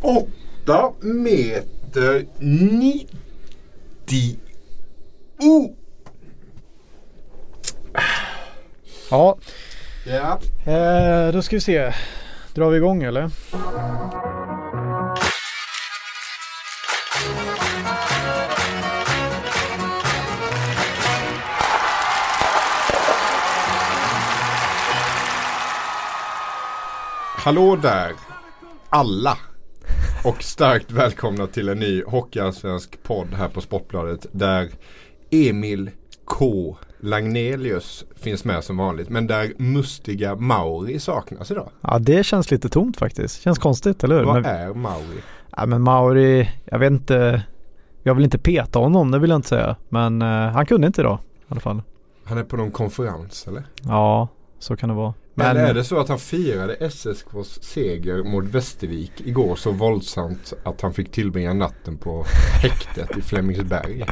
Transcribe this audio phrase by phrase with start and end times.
[0.00, 3.08] 8 meter 90.
[5.40, 5.70] Oh!
[9.10, 9.38] Ja,
[10.06, 10.40] Ja.
[10.72, 11.92] eh, då ska vi se.
[12.54, 13.30] Drar vi igång eller?
[27.36, 28.12] Hallå där
[28.90, 29.38] alla.
[30.24, 34.26] Och starkt välkomna till en ny Hockeyallsvensk podd här på Sportbladet.
[34.32, 34.68] Där
[35.30, 35.90] Emil
[36.24, 36.76] K.
[37.00, 39.08] Lagnelius finns med som vanligt.
[39.08, 41.70] Men där mustiga Mauri saknas idag.
[41.80, 43.40] Ja, det känns lite tomt faktiskt.
[43.42, 44.24] Känns konstigt, eller hur?
[44.24, 45.20] Vad Men, är Mauri?
[45.56, 47.42] ja, men Mauri, jag vet inte.
[48.02, 49.76] Jag vill inte peta honom, det vill jag inte säga.
[49.88, 51.82] Men eh, han kunde inte idag i alla fall.
[52.24, 53.62] Han är på någon konferens eller?
[53.82, 55.14] Ja, så kan det vara.
[55.34, 60.52] Men Eller är det så att han firade SSKs seger mot Västervik igår så våldsamt
[60.64, 62.24] att han fick tillbringa natten på
[62.62, 64.04] häktet i Flemingsberg?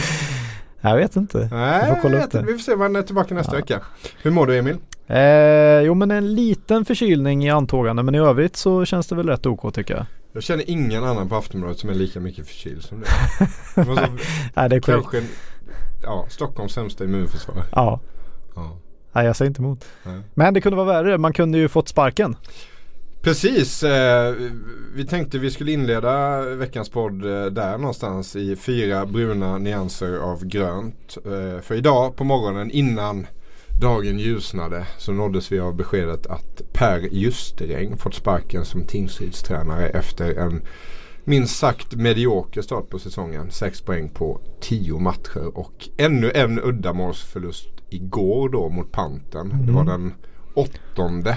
[0.80, 1.48] jag vet inte.
[1.52, 2.42] Nej, får kolla upp det.
[2.42, 3.58] vi får se när han är tillbaka nästa Ja.
[3.60, 3.80] vecka.
[4.22, 4.76] Hur mår du Emil?
[5.06, 9.28] Eh, jo men en liten förkylning i antågande men i övrigt så känns det väl
[9.28, 10.06] rätt OK tycker jag.
[10.32, 13.04] Jag känner ingen annan på Aftonbladet som är lika mycket förkyld som du.
[13.74, 14.02] Det var så,
[14.54, 15.02] Nej det är korrekt.
[15.10, 15.22] kanske
[16.02, 17.56] ja, Stockholms sämsta immunförsvar.
[17.72, 18.00] Ja,
[18.54, 18.76] Ja.
[19.12, 19.84] Nej jag säger inte emot.
[20.02, 20.20] Nej.
[20.34, 22.36] Men det kunde vara värre, man kunde ju fått sparken.
[23.22, 24.34] Precis, eh,
[24.94, 30.44] vi tänkte vi skulle inleda veckans podd eh, där någonstans i fyra bruna nyanser av
[30.44, 31.18] grönt.
[31.24, 33.26] Eh, för idag på morgonen innan
[33.80, 40.34] dagen ljusnade så nåddes vi av beskedet att Per Justeräng fått sparken som Tingsrydstränare efter
[40.34, 40.62] en
[41.24, 43.50] minst sagt medioker start på säsongen.
[43.50, 49.66] Sex poäng på tio matcher och ännu en uddamålsförlust igår då mot Panten.
[49.66, 50.14] Det var den
[50.54, 51.36] åttonde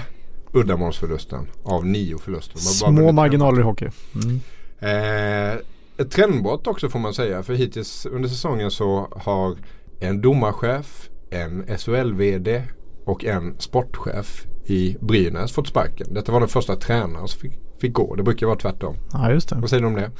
[0.52, 2.58] uddamålsförlusten av nio förluster.
[2.58, 3.88] Små marginaler i hockey.
[4.14, 4.40] Mm.
[4.78, 5.58] Eh,
[5.96, 7.42] ett trendbrott också får man säga.
[7.42, 9.56] För hittills under säsongen så har
[10.00, 12.62] en domarchef, en SHL-VD
[13.04, 16.14] och en sportchef i Brynäs fått sparken.
[16.14, 18.14] Detta var den första tränaren som fick, fick gå.
[18.14, 18.96] Det brukar vara tvärtom.
[19.12, 19.56] Ja just det.
[19.56, 20.10] Vad säger du om det?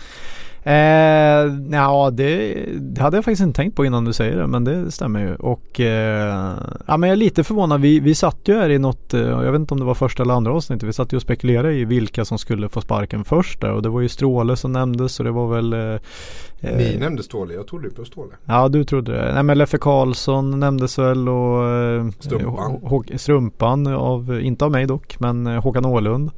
[0.67, 0.75] Eh,
[1.73, 4.91] ja det, det hade jag faktiskt inte tänkt på innan du säger det men det
[4.91, 5.35] stämmer ju.
[5.35, 6.53] Och eh,
[6.87, 7.81] ja men jag är lite förvånad.
[7.81, 10.23] Vi, vi satt ju här i något, eh, jag vet inte om det var första
[10.23, 10.89] eller andra avsnittet.
[10.89, 13.73] Vi satt ju och spekulerade i vilka som skulle få sparken först där.
[13.73, 16.01] Och det var ju Stråle som nämndes och det var väl eh,
[16.61, 17.55] Ni eh, nämnde Ståhle.
[17.55, 18.33] Jag trodde på Ståhle.
[18.45, 19.35] Ja du trodde det.
[19.35, 22.73] Nej men Leffe Karlsson nämndes väl och eh, Strumpan.
[22.73, 26.31] Hå- Hå- Strumpan av, inte av mig dock, men Håkan Åhlund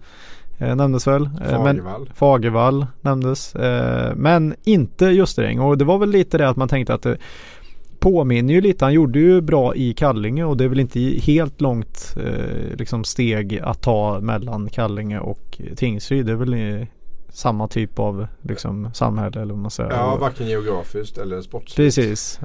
[0.58, 1.22] eh, nämndes väl.
[1.22, 1.30] Eh,
[1.64, 2.10] Men, Fagervall.
[2.14, 3.54] Fagervall nämndes.
[3.54, 7.18] Eh, men inte Justeräng och det var väl lite det att man tänkte att det
[7.98, 8.84] påminner ju lite.
[8.84, 13.04] Han gjorde ju bra i Kallinge och det är väl inte helt långt eh, liksom
[13.04, 16.26] steg att ta mellan Kallinge och Tingsryd.
[16.26, 16.88] Det är väl i
[17.28, 19.90] samma typ av liksom samhälle eller vad man säger.
[19.90, 21.76] Ja, varken geografiskt eller sportsligt.
[21.76, 22.40] Precis.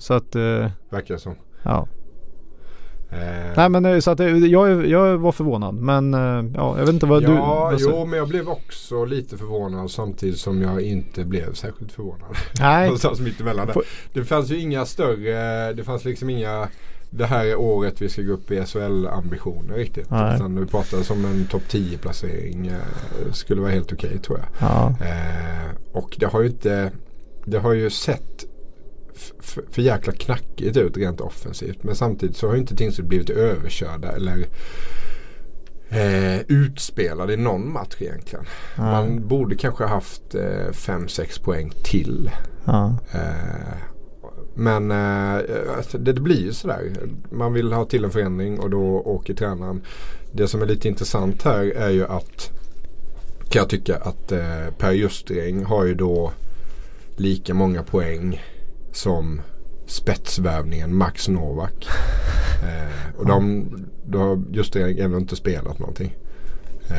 [0.00, 1.34] Så att Verkar det som.
[1.62, 1.86] ja.
[3.12, 5.74] Eh, Nej men eh, så att jag, jag var förvånad.
[5.74, 7.32] Men eh, ja, jag vet inte vad du...
[7.32, 11.92] ja, vad jo men jag blev också lite förvånad samtidigt som jag inte blev särskilt
[11.92, 12.36] förvånad.
[12.60, 12.84] Nej.
[12.84, 13.76] Någonstans mitt emellan där.
[14.12, 16.68] Det fanns ju inga större, det fanns liksom inga
[17.14, 20.10] det här är året vi ska gå upp i SHL-ambitioner riktigt.
[20.10, 20.36] Nej.
[20.36, 24.68] Utan vi pratade som en topp 10-placering eh, skulle vara helt okej tror jag.
[24.68, 24.94] Ja.
[25.00, 26.92] Eh, och det har ju inte,
[27.44, 28.44] det har ju sett
[29.22, 31.82] f- f- för jäkla knackigt ut rent offensivt.
[31.82, 34.46] Men samtidigt så har ju inte Tingsryd blivit överkörda eller
[35.88, 38.44] eh, utspelade i någon match egentligen.
[38.76, 38.82] Ja.
[38.82, 42.30] Man borde kanske haft 5-6 poäng till.
[42.64, 42.96] Ja.
[43.12, 43.76] Eh,
[44.54, 45.42] men eh,
[45.76, 46.92] alltså, det, det blir ju sådär.
[47.30, 49.80] Man vill ha till en förändring och då åker tränaren.
[50.32, 52.50] Det som är lite intressant här är ju att
[53.50, 56.32] kan jag tycka att eh, Per Justeräng har ju då
[57.16, 58.42] lika många poäng
[58.92, 59.40] som
[59.86, 61.86] spetsvärvningen Max Novak.
[62.62, 63.66] Eh, och de,
[64.06, 66.16] då har Justeräng ännu inte spelat någonting.
[66.90, 66.96] Eh,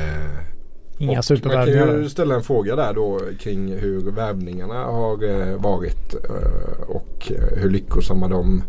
[0.98, 1.98] Inga och man kan supervärvningar.
[1.98, 7.70] ju ställa en fråga där då kring hur värvningarna har eh, varit eh, och hur
[7.70, 8.64] lyckosamma de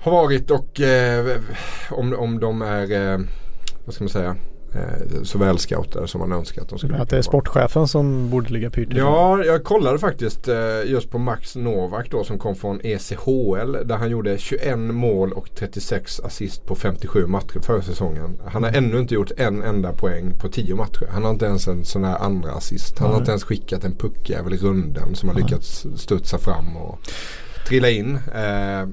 [0.00, 1.40] har varit och eh,
[1.90, 3.20] om, om de är, eh,
[3.84, 4.36] vad ska man säga,
[4.74, 7.22] eh, så välscoutade som man önskar att de skulle Att det är vara.
[7.22, 8.88] sportchefen som borde ligga pyrt.
[8.92, 10.56] Ja, jag kollade faktiskt eh,
[10.86, 15.48] just på Max Novak då som kom från ECHL där han gjorde 21 mål och
[15.54, 18.38] 36 assist på 57 matcher förra säsongen.
[18.46, 21.08] Han har ännu inte gjort en enda poäng på 10 matcher.
[21.10, 22.98] Han har inte ens en sån här andra assist.
[22.98, 23.20] Han har Nej.
[23.20, 25.44] inte ens skickat en puckjävel i runden som har Nej.
[25.44, 26.98] lyckats studsa fram och
[27.68, 28.18] trilla in.
[28.34, 28.88] Eh,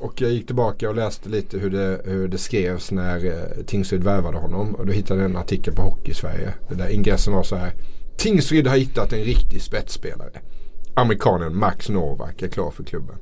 [0.00, 4.04] och jag gick tillbaka och läste lite hur det, hur det skrevs när eh, Tingsryd
[4.04, 4.74] värvade honom.
[4.74, 6.54] Och då hittade jag en artikel på Hockey Sverige.
[6.68, 7.72] Där ingressen var så här.
[8.16, 10.40] Tingsryd har hittat en riktig spetsspelare.
[10.94, 13.16] Amerikanen Max Novak är klar för klubben.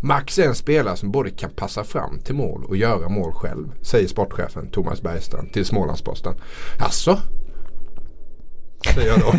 [0.00, 3.68] Max är en spelare som både kan passa fram till mål och göra mål själv.
[3.82, 6.34] Säger sportchefen Thomas Bergstrand till Smålandsposten.
[6.78, 7.18] Alltså?
[8.94, 9.32] Säger jag då.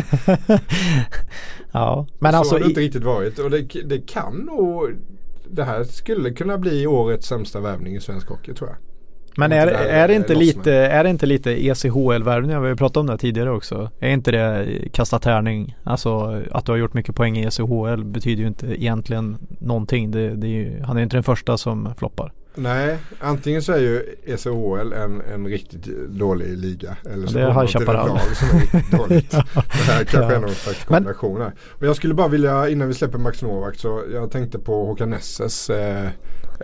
[1.72, 2.54] ja, men så alltså.
[2.54, 3.38] har det inte riktigt varit.
[3.38, 4.96] Och det, det kan nog.
[5.50, 8.78] Det här skulle kunna bli årets sämsta värvning i svensk hockey tror jag.
[9.36, 12.60] Men är, är, det inte lite, är det inte lite ECHL-värvningar?
[12.60, 13.90] Vi har pratat om det tidigare också.
[13.98, 15.76] Är inte det kasta tärning?
[15.84, 20.10] Alltså att du har gjort mycket poäng i ECHL betyder ju inte egentligen någonting.
[20.10, 22.32] Det, det är ju, han är inte den första som floppar.
[22.56, 26.96] Nej, antingen så är ju ECHL en, en riktigt dålig liga.
[27.12, 29.30] Eller så det kommer till ett lag som är riktigt dåligt.
[29.30, 30.32] Det här kanske ja.
[30.32, 31.52] är någon slags kombination här.
[31.70, 35.10] Och jag skulle bara vilja, innan vi släpper Max Novak, så jag tänkte på Håkan
[35.10, 36.08] Nesses eh,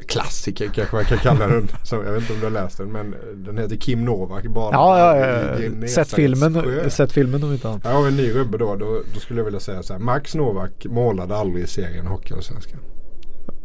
[0.07, 1.69] klassiker kanske man kan kalla den.
[1.85, 4.45] Så jag vet inte om du har läst den men den heter Kim Novak.
[4.47, 5.89] Bara ja, ja, ja.
[5.89, 7.81] Sett, filmen, sett filmen om inte annat.
[7.85, 9.03] Ja, och en ny rubbe då, då.
[9.15, 10.01] Då skulle jag vilja säga så här.
[10.01, 12.81] Max Novak målade aldrig i serien Hockeyallsvenskan.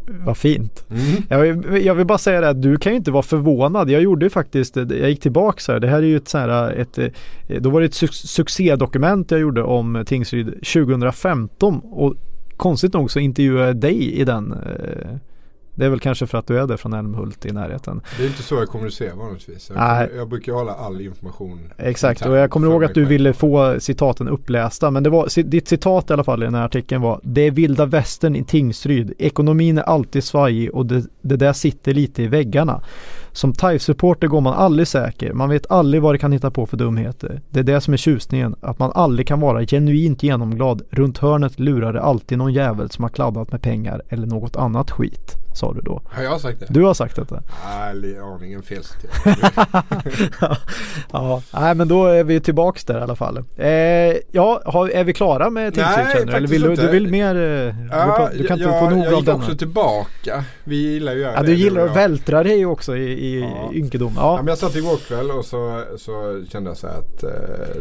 [0.08, 0.84] Vad fint.
[0.90, 1.22] Mm.
[1.28, 3.90] Jag, vill, jag, vill, bara säga det att du kan ju inte vara förvånad.
[3.90, 5.80] Jag gjorde ju faktiskt, jag gick tillbaka så här.
[5.80, 6.98] Det här är ju ett så här, ett,
[7.62, 12.14] då var det ett su succédokument jag gjorde om Tingsryd 2015 och
[12.56, 15.16] konstigt nog så intervjuade jag dig i den eh,
[15.76, 18.00] det är väl kanske för att du är där från Älmhult i närheten.
[18.18, 19.70] Det är inte så jag kommunicerar vanligtvis.
[19.70, 20.10] Jag, Nej.
[20.16, 21.72] jag brukar hålla all information.
[21.78, 24.90] Exakt och jag kommer ihåg att du ville få citaten upplästa.
[24.90, 27.50] Men det var, ditt citat i alla fall i den här artikeln var Det är
[27.50, 29.12] vilda västern i Tingsryd.
[29.18, 32.82] Ekonomin är alltid svajig och det, det där sitter lite i väggarna.
[33.32, 35.32] Som TIFE-supporter går man aldrig säker.
[35.32, 37.40] Man vet aldrig vad det kan hitta på för dumheter.
[37.50, 38.56] Det är det som är tjusningen.
[38.60, 40.82] Att man aldrig kan vara genuint genomglad.
[40.90, 44.90] Runt hörnet lurar det alltid någon jävel som har kladdat med pengar eller något annat
[44.90, 45.45] skit.
[45.56, 46.02] Sa du då.
[46.04, 46.66] Har jag sagt det?
[46.68, 47.42] Du har sagt detta.
[47.64, 48.82] Nej, aningen fel
[50.42, 50.56] ja,
[51.12, 53.44] ja, nej men då är vi tillbaks där i alla fall.
[53.56, 53.68] Eh,
[54.30, 57.34] ja, har, är vi klara med Tingsryd Eller vill du, du vill mer?
[57.34, 59.12] Eh, ja, du, kan inte ja, få nog av denna.
[59.12, 60.44] Jag gick också tillbaka.
[60.64, 61.46] Vi gillar ju att ja, det.
[61.46, 63.70] Du gillar att vältra dig också i, i ja.
[63.74, 64.12] ynkedom.
[64.16, 64.22] Ja.
[64.22, 64.36] ja.
[64.36, 67.30] men jag satt igår kväll och så, så kände jag så här att eh,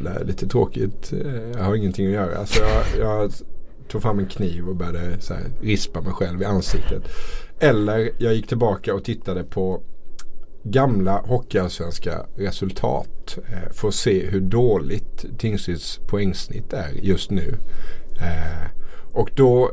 [0.03, 1.13] det här är lite tråkigt.
[1.53, 2.45] Jag har ingenting att göra.
[2.45, 3.31] Så jag, jag
[3.87, 7.03] tog fram en kniv och började så här, rispa mig själv i ansiktet.
[7.59, 9.81] Eller jag gick tillbaka och tittade på
[10.63, 17.57] gamla hockeyallsvenska resultat eh, för att se hur dåligt Tingsryds poängsnitt är just nu.
[18.21, 18.67] Eh,
[19.13, 19.71] och då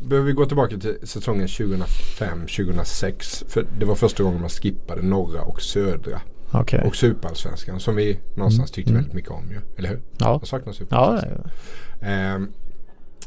[0.00, 3.44] behöver vi gå tillbaka till säsongen 2005-2006.
[3.48, 6.20] För det var första gången man skippade norra och södra.
[6.52, 6.80] Okay.
[6.80, 9.02] Och superallsvenskan som vi någonstans tyckte mm.
[9.02, 9.60] väldigt mycket om ju.
[9.76, 10.00] Eller hur?
[10.18, 10.38] Ja.
[10.40, 11.52] Jag saknar superallsvenskan.
[12.00, 12.34] Ja, ja.
[12.34, 12.52] Um,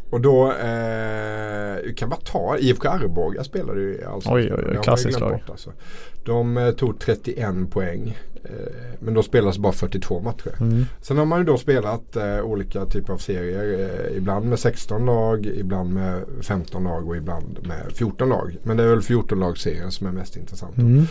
[0.09, 4.29] och då, eh, kan bara ta IFK Arboga spelade ju alltså.
[4.33, 5.43] Oj, oj, oj, klassiskt lag.
[5.49, 5.71] Alltså.
[6.25, 8.17] De eh, tog 31 poäng.
[8.43, 10.55] Eh, men då spelas bara 42 matcher.
[10.59, 10.85] Mm.
[11.01, 13.79] Sen har man ju då spelat eh, olika typer av serier.
[13.79, 18.57] Eh, ibland med 16 lag, ibland med 15 lag och ibland med 14 lag.
[18.63, 20.77] Men det är väl 14 lag serien som är mest intressant.
[20.77, 21.05] Mm.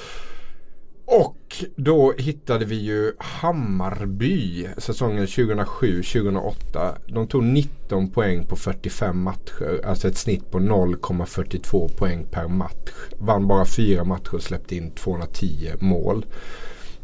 [1.07, 6.95] Och då hittade vi ju Hammarby säsongen 2007-2008.
[7.07, 9.81] De tog 19 poäng på 45 matcher.
[9.85, 12.93] Alltså ett snitt på 0,42 poäng per match.
[13.19, 16.27] Vann bara fyra matcher och släppte in 210 mål.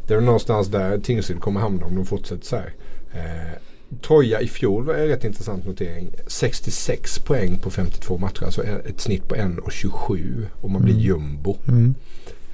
[0.07, 2.75] Det är någonstans där Tingsryd kommer hamna om de fortsätter så här.
[3.15, 3.59] Eh,
[4.03, 6.11] Troja i fjol var en rätt intressant notering.
[6.27, 8.45] 66 poäng på 52 matcher.
[8.45, 11.05] Alltså ett snitt på 1,27 och man blir mm.
[11.05, 11.57] jumbo.
[11.69, 11.95] Mm.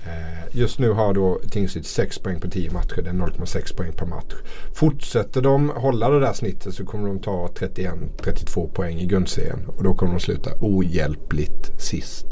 [0.06, 3.02] Eh, just nu har då Tingsryd 6 poäng på 10 matcher.
[3.02, 4.34] Det är 0,6 poäng per match.
[4.74, 9.58] Fortsätter de hålla det där snittet så kommer de ta 31-32 poäng i grundserien.
[9.66, 12.26] Och då kommer de sluta ohjälpligt sist.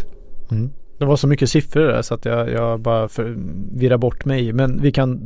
[0.50, 0.70] Mm.
[0.98, 3.08] Det var så mycket siffror där så att jag, jag bara
[3.72, 4.52] virrar bort mig.
[4.52, 5.20] Men vi kan,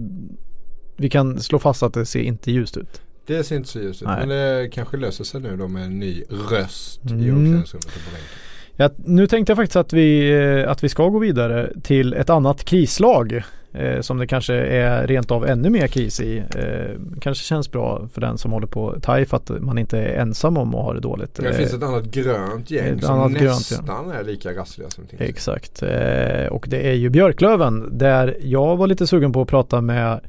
[0.97, 3.02] vi kan slå fast att det ser inte ljust ut.
[3.26, 4.09] Det ser inte så ljust ut.
[4.09, 7.26] Men det kanske löser sig nu då med en ny röst mm.
[7.26, 8.48] i omklädningsrummet på bänken.
[8.80, 12.30] Ja, nu tänkte jag faktiskt att vi, eh, att vi ska gå vidare till ett
[12.30, 13.42] annat krislag
[13.73, 16.38] eh, som det kanske är rent av ännu mer kris i.
[16.38, 20.56] Eh, kanske känns bra för den som håller på TAIF att man inte är ensam
[20.56, 21.35] om att ha det dåligt.
[21.35, 24.12] Det finns ett annat grönt gäng ett som nästan grönt, ja.
[24.20, 25.30] är lika rassliga som Tingsryd.
[25.30, 29.80] Exakt eh, och det är ju Björklöven där jag var lite sugen på att prata
[29.80, 30.20] med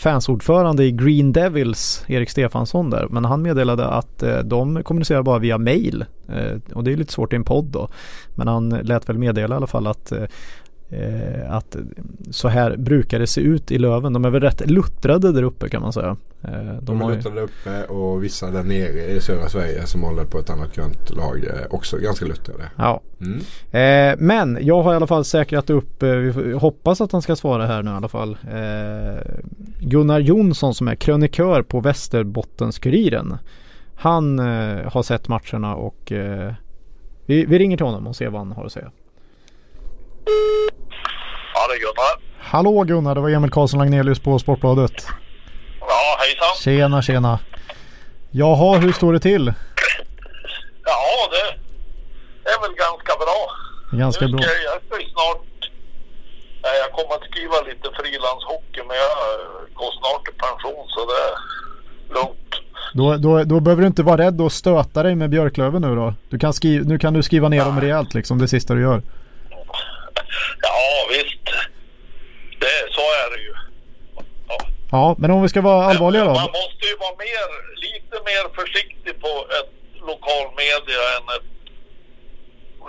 [0.00, 3.06] fansordförande i Green Devils, Erik Stefansson där.
[3.10, 6.04] Men han meddelade att eh, de kommunicerar bara via mail.
[6.28, 7.88] Eh, och det är lite svårt i en podd då.
[8.34, 10.22] Men han lät väl meddela i alla fall att eh,
[10.90, 11.76] eh, att
[12.30, 14.12] så här brukar det se ut i Löven.
[14.12, 16.16] De är väl rätt luttrade där uppe kan man säga.
[16.42, 20.24] Eh, de, de är luttrade uppe och vissa där nere i södra Sverige som håller
[20.24, 22.70] på ett annat grönt lag också ganska luttrade.
[22.76, 23.00] Ja.
[23.20, 23.38] Mm.
[23.70, 27.36] Eh, men jag har i alla fall säkrat upp, eh, vi hoppas att han ska
[27.36, 28.38] svara här nu i alla fall.
[28.50, 29.40] Eh,
[29.78, 33.38] Gunnar Jonsson som är krönikör på Västerbottens-Kuriren.
[33.94, 36.12] Han eh, har sett matcherna och
[37.26, 38.90] vi, vi, ringer till honom och ser vad han har att säga.
[41.80, 42.14] Gunnar.
[42.38, 45.06] Hallå Gunnar, det var Emil Karlsson Lagnelius på Sportbladet.
[45.80, 46.56] Ja, hejsan.
[46.64, 47.38] Tjena, tjena.
[48.30, 49.52] Jaha, hur står det till?
[50.84, 53.40] Ja, det är väl ganska bra.
[53.98, 54.40] Ganska nu bra.
[54.42, 55.46] Jag, jag snart...
[56.62, 59.12] Jag kommer att skriva lite frilanshockey men jag
[59.74, 61.34] går snart i pension så det är
[62.14, 62.52] lugnt.
[62.94, 66.14] Då, då, då behöver du inte vara rädd att stöta dig med Björklöven nu då?
[66.28, 69.02] Du kan skriva, nu kan du skriva ner dem rejält liksom det sista du gör.
[70.60, 71.44] Ja visst.
[72.62, 73.54] Det, så är det ju.
[74.48, 74.58] Ja.
[74.90, 76.34] ja, men om vi ska vara allvarliga då?
[76.34, 77.46] Man måste ju vara mer,
[77.86, 79.72] lite mer försiktig på ett
[80.10, 81.48] lokalmedia än ett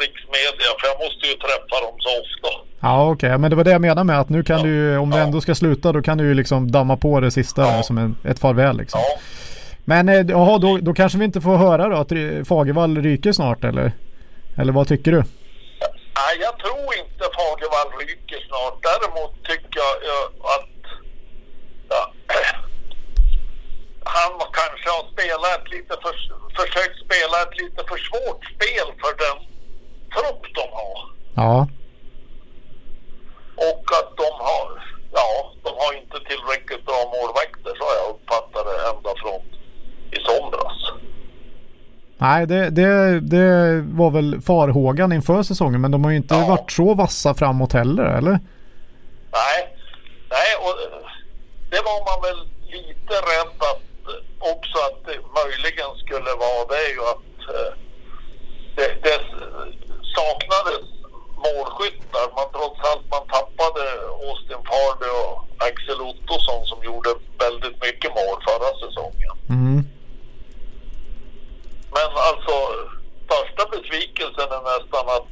[0.01, 0.69] riksmedia.
[0.79, 2.51] För jag måste ju träffa dem så ofta.
[2.79, 3.37] Ja okej, okay.
[3.37, 4.63] men det var det jag menade med att nu kan ja.
[4.63, 5.17] du om ja.
[5.17, 7.83] du ändå ska sluta då kan du ju liksom damma på det sista ja.
[7.83, 8.99] som en, ett farväl liksom.
[8.99, 9.21] Ja.
[9.85, 13.63] Men eh, jaha, då, då kanske vi inte får höra då att Fagervall ryker snart
[13.63, 13.91] eller?
[14.57, 15.23] Eller vad tycker du?
[16.15, 18.77] Nej, jag tror inte Fagervall ryker snart.
[18.89, 19.95] Däremot tycker jag
[20.55, 20.77] att
[21.89, 22.13] ja,
[24.15, 26.13] han kanske har spelat lite för,
[26.59, 29.37] försökt spela ett lite för svårt spel för den
[30.15, 30.99] trupp de har.
[31.35, 31.67] Ja.
[33.69, 34.67] Och att de har,
[35.11, 39.60] ja, de har inte tillräckligt bra målvakter så har jag uppfattat det ända från.
[42.21, 46.47] Nej, det, det, det var väl farhågan inför säsongen men de har ju inte ja.
[46.47, 48.39] varit så vassa framåt heller, eller?
[49.39, 49.59] Nej,
[50.35, 50.75] nej och
[51.71, 52.39] det var man väl
[52.75, 53.83] lite rädd att
[54.53, 57.71] också att det möjligen skulle vara det är ju att eh,
[58.75, 59.19] det, det
[60.17, 60.85] saknades
[61.45, 62.25] målskyttar.
[62.37, 63.83] Man trots allt man tappade
[64.25, 65.35] Austin Fardy och
[65.67, 67.09] Axel Ottosson som gjorde
[67.45, 69.35] väldigt mycket mål förra säsongen.
[69.49, 69.81] Mm.
[71.95, 72.55] Men alltså
[73.25, 75.29] största besvikelsen är nästan att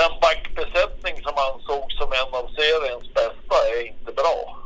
[0.00, 4.56] den backbesättning som ansågs som en av seriens bästa är inte bra.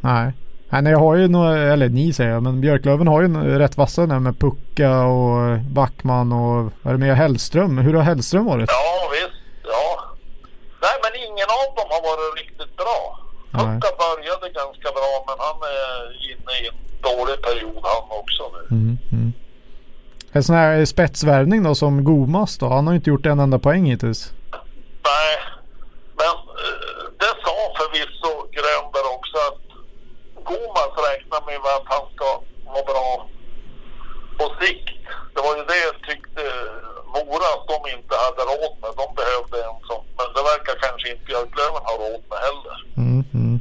[0.00, 0.32] Nej.
[0.68, 4.06] Nej, jag har ju några, eller ni säger jag, men Björklöven har ju rätt vassa
[4.06, 7.78] nu med Pucka och Backman och vad är det med Hellström?
[7.78, 8.70] Hur har Hellström varit?
[8.70, 9.86] Ja visst, ja.
[10.82, 13.00] Nej men ingen av dem har varit riktigt bra.
[13.52, 15.96] Pucka började ganska bra men han är
[16.30, 16.78] inne i en
[17.08, 18.76] dålig period han också nu.
[18.76, 19.32] Mm, mm.
[20.32, 22.68] En sån här spetsvärvning då som Gomas då?
[22.68, 24.32] Han har ju inte gjort en enda poäng hittills.
[25.10, 25.34] Nej,
[26.20, 29.66] men uh, det sa förvisso Grönberg också att
[30.48, 32.28] Gomas räknar med att han ska
[32.74, 33.08] vara bra
[34.38, 34.98] på sikt.
[35.34, 36.42] Det var ju det jag tyckte
[37.14, 38.92] Mora att de inte hade råd med.
[39.02, 42.76] De behövde en som, men det verkar kanske inte Björklöven ha råd med heller.
[43.02, 43.60] Mm, mm.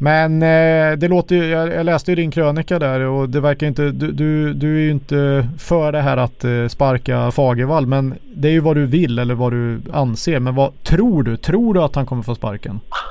[0.00, 3.66] Men eh, det låter ju, jag, jag, läste ju din krönika där och det verkar
[3.66, 8.18] inte, du, du, du är ju inte för det här att eh, sparka Fagervall men
[8.34, 10.38] det är ju vad du vill eller vad du anser.
[10.38, 11.36] Men vad tror du?
[11.36, 12.80] Tror du att han kommer få sparken?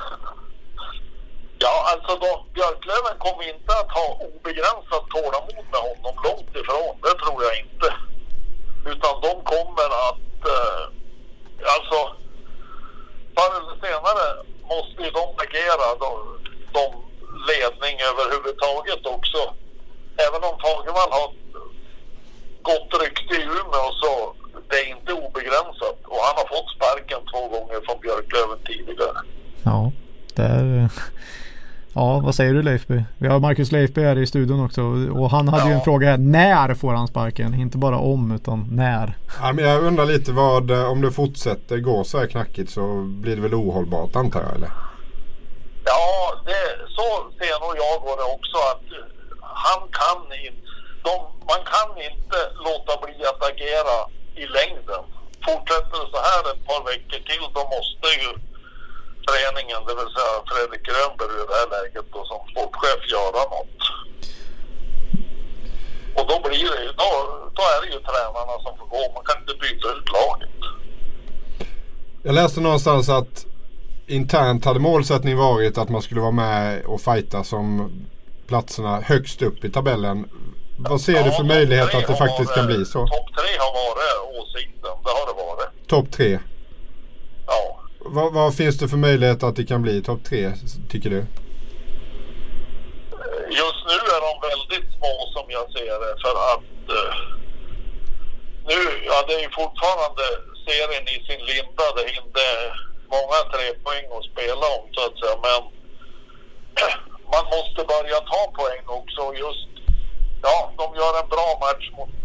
[1.60, 6.94] Ja, alltså då, Björklöven kommer inte att ha obegränsat tålamod med honom, långt ifrån.
[7.06, 7.88] Det tror jag inte.
[8.92, 10.84] Utan de kommer att, eh,
[11.74, 11.98] alltså,
[13.36, 14.26] förr eller senare
[14.72, 16.12] måste ju de agera, de,
[16.76, 16.84] de
[17.50, 19.54] ledning överhuvudtaget också.
[20.26, 21.28] Även om Fagervall har
[22.62, 24.34] gott rykte i Umeå så
[24.70, 25.98] det är inte obegränsat.
[26.04, 29.20] Och han har fått sparken två gånger från Björklöven tidigare.
[29.64, 29.92] Ja,
[30.34, 30.90] det är
[31.98, 33.02] Ja, vad säger du Leifby?
[33.18, 34.82] Vi har Marcus Leifby här i studion också
[35.20, 35.68] och han hade ja.
[35.68, 36.18] ju en fråga här.
[36.18, 37.54] När får han sparken?
[37.54, 39.16] Inte bara om utan när.
[39.40, 42.82] Ja, men jag undrar lite vad, eh, om det fortsätter gå så här knackigt så
[43.22, 44.70] blir det väl ohållbart antar jag eller?
[45.84, 46.10] Ja,
[46.48, 46.64] det,
[46.96, 47.06] så
[47.38, 48.86] ser nog jag på det också att
[49.66, 51.10] han kan inte,
[51.52, 53.96] man kan inte låta bli att agera
[54.42, 55.02] i längden.
[55.46, 58.30] Fortsätter det så här ett par veckor till då måste ju
[59.28, 63.78] föreningen, det vill säga Fredrik Grönberg i det här läget då, som sportchef göra något.
[66.18, 67.10] Och då blir det ju, då,
[67.58, 69.02] då är det ju tränarna som får gå.
[69.16, 70.58] Man kan inte byta ut laget.
[72.22, 73.46] Jag läste någonstans att
[74.06, 77.92] internt hade målsättningen varit att man skulle vara med och fighta som
[78.46, 80.28] platserna högst upp i tabellen.
[80.78, 83.06] Vad ser ja, du för möjlighet att det faktiskt varit, kan bli så?
[83.06, 84.92] Topp tre har varit åsikten.
[85.04, 85.88] Det har det varit.
[85.88, 86.38] Topp tre?
[88.14, 90.52] Vad, vad finns det för möjlighet att det kan bli topp tre,
[90.90, 91.26] tycker du?
[93.60, 97.14] Just nu är de väldigt små som jag ser det för att eh,
[98.70, 100.24] nu, ja det är ju fortfarande
[100.66, 101.84] serien i sin linda.
[101.96, 102.44] Det är inte
[103.16, 105.36] många trepoäng att spela om så att säga.
[105.48, 105.60] Men
[107.34, 109.22] man måste börja ta poäng också.
[109.44, 109.72] Just,
[110.42, 112.18] ja, de gör en bra match mot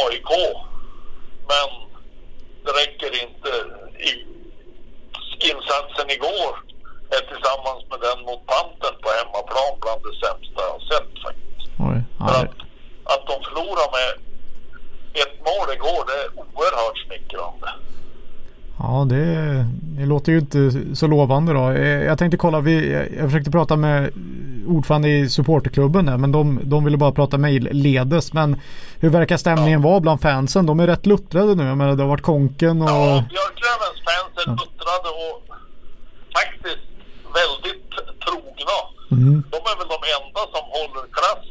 [0.00, 0.30] AIK.
[1.50, 1.68] Men
[2.64, 3.79] det räcker inte.
[4.08, 4.10] I,
[5.50, 6.52] insatsen igår
[7.16, 11.64] är tillsammans med den mot Panten på hemmaplan bland det sämsta jag sett faktiskt.
[11.88, 12.54] Oj, att,
[13.12, 14.10] att de förlorar med
[15.22, 17.68] ett mål igår, det är oerhört smickrande.
[18.82, 21.70] Ja, det, det, låter ju inte så lovande då.
[21.70, 24.10] Eh, jag tänkte kolla, vi, jag försökte prata med
[24.68, 28.32] ordförande i supporterklubben där, men de, de ville bara prata mejlledes.
[28.32, 28.60] Men
[29.00, 29.88] hur verkar stämningen ja.
[29.88, 30.66] vara bland fansen?
[30.66, 31.64] De är rätt luttrade nu.
[31.64, 32.88] Jag menar, det har varit Konken och...
[32.88, 33.24] Ja,
[34.40, 35.38] Är luttrade och
[36.38, 36.86] faktiskt
[37.38, 37.84] väldigt
[38.24, 38.78] trogna.
[39.16, 39.36] Mm.
[39.52, 41.46] De är väl de enda som håller klass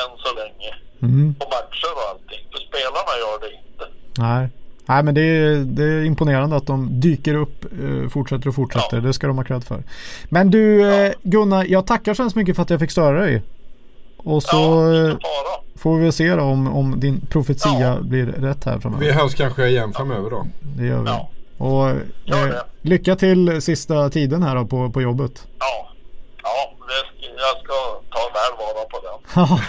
[0.00, 0.70] än så länge.
[1.02, 1.34] Mm.
[1.38, 2.42] På matcher och allting.
[2.52, 3.84] För spelarna gör det inte.
[4.18, 4.48] Nej.
[4.86, 8.96] Nej men det är, det är imponerande att de dyker upp, eh, fortsätter och fortsätter.
[8.96, 9.00] Ja.
[9.00, 9.82] Det ska de ha cred för.
[10.28, 11.12] Men du eh, ja.
[11.22, 13.42] Gunnar, jag tackar så hemskt mycket för att jag fick störa dig.
[14.16, 15.16] Och så ja, eh,
[15.76, 18.00] får vi se då om, om din profetia ja.
[18.00, 19.04] blir rätt här framöver.
[19.04, 20.46] Vi hörs kanske igen framöver då.
[20.60, 21.37] Det gör vi.
[21.58, 25.46] Och eh, lycka till sista tiden här då på, på jobbet.
[25.58, 25.90] Ja,
[26.42, 27.74] ja det, jag ska
[28.10, 29.34] ta väl vara på den.
[29.48, 29.60] ha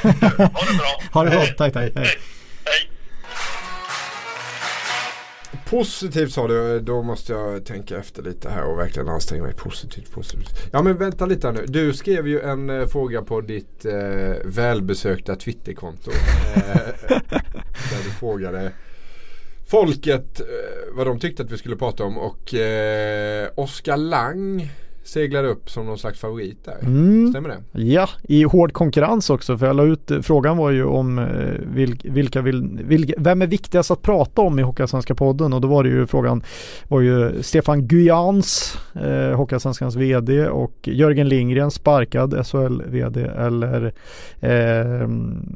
[0.68, 1.02] det bra.
[1.14, 1.58] Ha det gott.
[1.58, 1.92] Tack, tack.
[1.96, 2.06] Hej.
[2.66, 2.90] Hej.
[5.70, 10.12] Positivt sa du, då måste jag tänka efter lite här och verkligen anstränga mig positivt.
[10.12, 10.70] positivt.
[10.72, 11.66] Ja men vänta lite här nu.
[11.68, 13.94] Du skrev ju en eh, fråga på ditt eh,
[14.46, 16.12] välbesökta Twitterkonto.
[16.56, 16.62] Eh,
[17.90, 18.72] där du frågade
[19.70, 20.46] folket eh,
[20.94, 24.70] vad de tyckte att vi skulle prata om och eh, Oskar Lang
[25.04, 26.78] seglade upp som någon slags favorit där.
[26.82, 27.30] Mm.
[27.30, 27.82] Stämmer det?
[27.82, 29.58] Ja, i hård konkurrens också.
[29.58, 33.92] För jag la ut, frågan var ju om eh, vilka vill, vilka, vem är viktigast
[33.92, 35.54] att prata om i Hockeyallsvenska podden?
[35.54, 36.44] Och då var det ju frågan
[36.88, 43.94] var ju Stefan Guyans, eh, Hockeyallsvenskans VD och Jörgen Lindgren, sparkad SHL-VD eller
[44.40, 45.08] eh,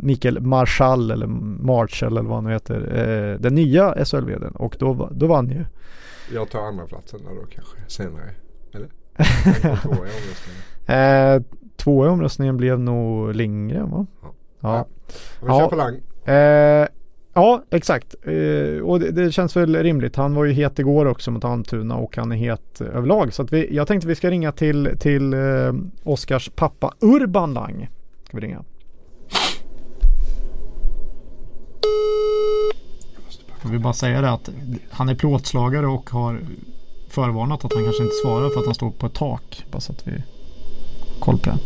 [0.01, 4.55] Mikael Marschall eller Marshall eller vad han nu heter, eh, den nya SHL-VDn.
[4.55, 5.65] Och då, då vann ju.
[6.33, 8.29] Jag tar andra platsen då kanske senare.
[10.85, 11.41] Eh,
[11.75, 14.05] två i omröstningen blev nog Lindgren va?
[14.21, 14.33] Ja.
[14.59, 14.87] ja.
[15.41, 16.01] Vi kör på Lang.
[16.25, 16.87] Eh,
[17.33, 18.15] ja exakt.
[18.23, 20.15] Eh, och det, det, känns väl rimligt.
[20.15, 23.33] Han var ju het igår också mot Almtuna och han är het överlag.
[23.33, 25.39] Så att vi, jag tänkte vi ska ringa till, till eh,
[26.03, 27.89] Oskars pappa Urban Lang.
[28.27, 28.63] Ska vi ringa.
[33.63, 34.49] Jag vill bara säga det att
[34.89, 36.39] han är plåtslagare och har
[37.13, 39.65] förvarnat att han kanske inte svarar för att han står på ett tak.
[39.71, 40.21] Bara så att vi har
[41.19, 41.57] koll på det.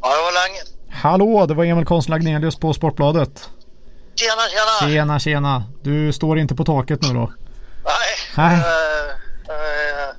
[0.00, 0.62] Hallå Lange.
[0.90, 3.50] Hallå, det var Emil Konstl Agnelius på Sportbladet.
[4.14, 4.92] Tjena, tjena.
[4.92, 5.64] Tjena, tjena.
[5.82, 7.32] Du står inte på taket nu då?
[7.84, 7.94] Nej.
[8.36, 8.56] Nej.
[8.56, 10.14] Uh, uh,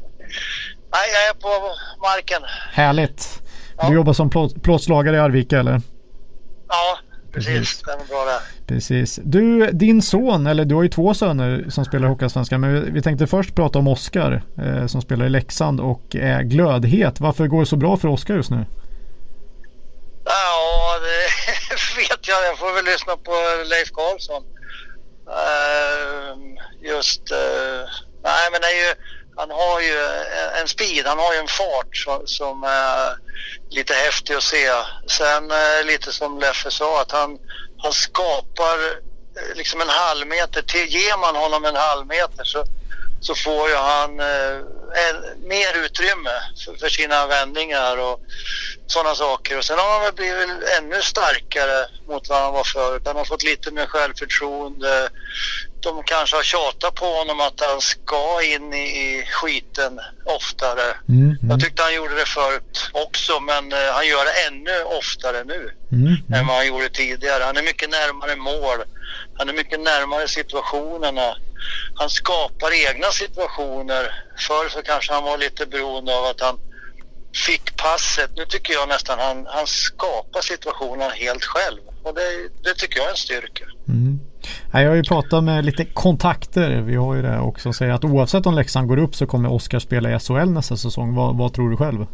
[0.92, 2.42] nej, jag är på marken.
[2.72, 3.42] Härligt.
[3.78, 3.88] Ja.
[3.88, 4.30] Du jobbar som
[4.62, 5.82] plåtslagare i Arvika eller?
[6.68, 6.98] Ja,
[7.46, 7.82] precis.
[7.82, 8.74] Det är bra det.
[8.74, 9.20] Precis.
[9.24, 12.62] Du, din son, eller du har ju två söner som spelar Hockeyallsvenskan.
[12.62, 17.20] Men vi tänkte först prata om Oskar eh, som spelar i Leksand och är glödhet.
[17.20, 18.66] Varför går det så bra för Oskar just nu?
[20.26, 22.38] Ja, det vet jag.
[22.46, 23.32] Jag får väl lyssna på
[23.70, 24.44] Leif Karlsson.
[25.28, 26.38] Uh,
[26.82, 27.84] just, uh,
[28.24, 28.94] nej men det är ju,
[29.38, 29.98] han har ju
[30.62, 33.18] en speed, han har ju en fart som, som är
[33.70, 34.70] lite häftig att se.
[35.08, 37.38] Sen eh, lite som Leffe sa, att han
[37.78, 38.78] han skapar
[39.36, 40.62] eh, liksom en halv meter.
[40.62, 42.64] Till, ger man honom en halv meter så,
[43.20, 44.58] så får ju han eh,
[45.44, 46.30] mer utrymme
[46.66, 48.22] för, för, sina vändningar och
[48.88, 49.58] sådana saker.
[49.58, 50.50] Och sen har han väl blivit
[50.80, 53.02] ännu starkare mot vad han var förut.
[53.06, 55.10] Han har fått lite mer självförtroende.
[55.82, 60.96] De kanske har tjatat på honom att han ska in i, i skiten oftare.
[61.10, 61.38] Mm, mm.
[61.50, 65.72] Jag tyckte han gjorde det förut också men eh, han gör det ännu oftare nu
[65.92, 66.34] mm, mm.
[66.34, 67.44] än vad han gjorde tidigare.
[67.44, 68.80] Han är mycket närmare mål.
[69.38, 71.36] Han är mycket närmare situationerna.
[71.96, 74.04] Han skapar egna situationer.
[74.48, 76.58] Förr så kanske han var lite beroende av att han
[77.46, 78.32] fick passet.
[78.36, 81.80] Nu tycker jag nästan han, han skapar situationen helt själv.
[82.04, 83.66] Och det, det tycker jag är en styrka.
[83.88, 84.20] Mm.
[84.72, 86.82] Jag har ju pratat med lite kontakter.
[86.82, 87.74] Vi har ju det också.
[87.74, 91.16] Säger att oavsett om Leksand går upp så kommer Oskar spela i SHL nästa säsong.
[91.16, 92.06] Vad, vad tror du själv?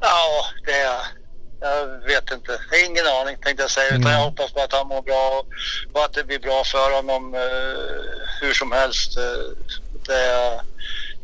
[0.00, 1.21] Ja, det är
[1.62, 2.60] jag vet inte.
[2.70, 3.88] Jag har ingen aning tänkte jag säga.
[3.88, 4.12] Utan mm.
[4.12, 5.44] jag hoppas på att han mår bra
[5.92, 7.40] och att det blir bra för honom uh,
[8.40, 9.18] hur som helst.
[9.18, 10.60] Att det,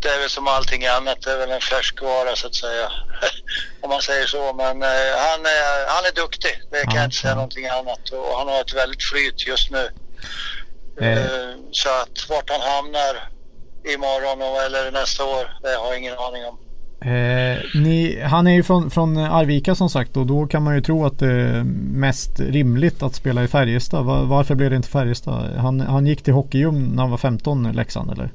[0.00, 2.92] det är väl som allting annat, det är väl en färskvara så att säga.
[3.80, 4.52] Om man säger så.
[4.52, 8.10] Men eh, han, är, han är duktig, det kan Ja, jag inte säga någonting annat.
[8.10, 9.90] Och han har ett väldigt flyt just nu.
[11.00, 11.18] Eh.
[11.18, 13.30] Eh, Så att vart han hamnar
[13.84, 16.58] imorgon eller nästa år, det har jag ingen aning om.
[17.00, 20.80] Eh, ni, han är ju från, från Arvika som sagt och då kan man ju
[20.80, 24.04] tro att det är mest rimligt att spela i Färjestad.
[24.04, 25.56] Va- varför blev det inte Färjestad?
[25.56, 28.30] Han, han gick till Hockeyum när han var 15 Leksand eller?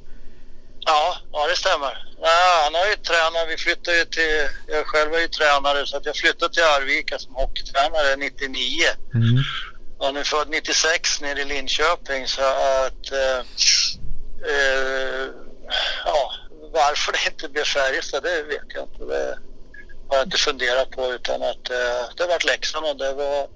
[0.80, 1.93] Ja, ja det stämmer.
[2.21, 5.97] Ja, han har ju tränat, vi flyttade ju till, jag själv är ju tränare så
[5.97, 8.58] att jag flyttade till Arvika som hockeytränare 99.
[9.13, 9.43] Mm.
[9.99, 13.39] Han är född 96 nere i Linköping så att eh,
[14.54, 15.26] eh,
[16.06, 16.32] ja,
[16.74, 19.06] varför det inte blev Färjestad det vet jag inte.
[19.06, 19.38] Det
[20.08, 23.48] har jag inte funderat på utan att eh, det vart Leksand och det var,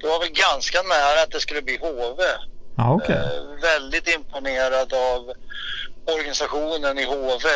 [0.00, 2.22] det var väl ganska nära att det skulle bli HV.
[2.76, 3.16] Ja okej.
[3.16, 5.32] Eh, väldigt imponerad av
[6.06, 7.48] organisationen i HV.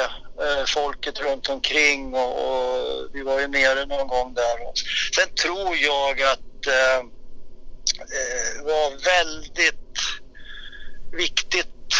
[0.44, 4.56] Eh, folket runt omkring och, och vi var ju nere någon gång där.
[5.14, 6.98] Sen tror jag att eh,
[8.16, 9.76] eh, var väldigt
[11.12, 11.94] viktigt.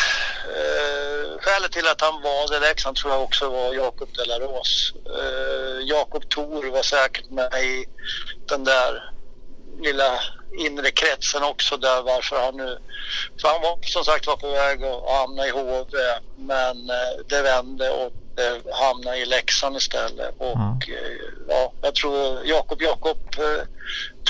[0.57, 4.93] Eh, skälet till att han valde Leksand tror jag också var Jakob Delaros.
[5.07, 7.87] Eh, Jakob Thor var säkert med i
[8.49, 9.11] den där
[9.83, 10.21] lilla
[10.59, 12.79] inre kretsen också där varför han nu...
[13.41, 15.97] För han var som sagt var på väg att hamna i HV
[16.37, 20.35] men eh, det vände och det hamnade i Leksand istället.
[20.39, 21.17] Och eh,
[21.49, 23.67] ja, jag tror Jakob Jakob eh,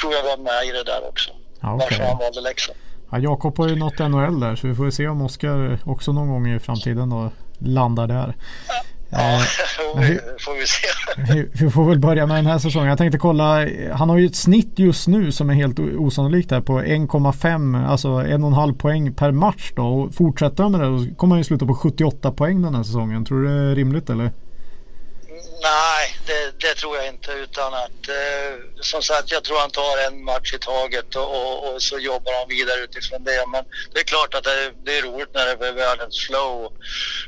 [0.01, 1.31] tror jag var med i det där också.
[1.61, 1.87] Ja, okej.
[1.91, 2.79] Varför han valde Leksand.
[3.11, 6.13] Ja, Jakob har ju nått NHL där så vi får ju se om Oskar också
[6.13, 8.37] någon gång i framtiden då landar där.
[9.13, 9.41] Ja,
[9.95, 9.97] Eh,
[10.41, 11.33] får, vi se.
[11.35, 12.89] Vi- Vi får väl börja med den här säsongen.
[12.89, 13.67] Jag tänkte kolla.
[13.93, 18.09] Han har ju ett snitt just nu som är helt osannolikt där på 1,5 alltså
[18.09, 19.87] en och en halv poäng per match då.
[19.87, 22.83] Och fortsätter han med det då kommer han ju sluta på 78 poäng den här
[22.83, 23.25] säsongen.
[23.25, 24.31] Tror du det är rimligt eller?
[25.63, 27.33] Nej, det, det tror jag inte.
[27.33, 31.75] Utan att, eh, som sagt, jag tror han tar en match i taget och, och,
[31.75, 33.45] och så jobbar han vidare utifrån det.
[33.53, 36.73] Men det är klart att det, det är roligt när det är världens flow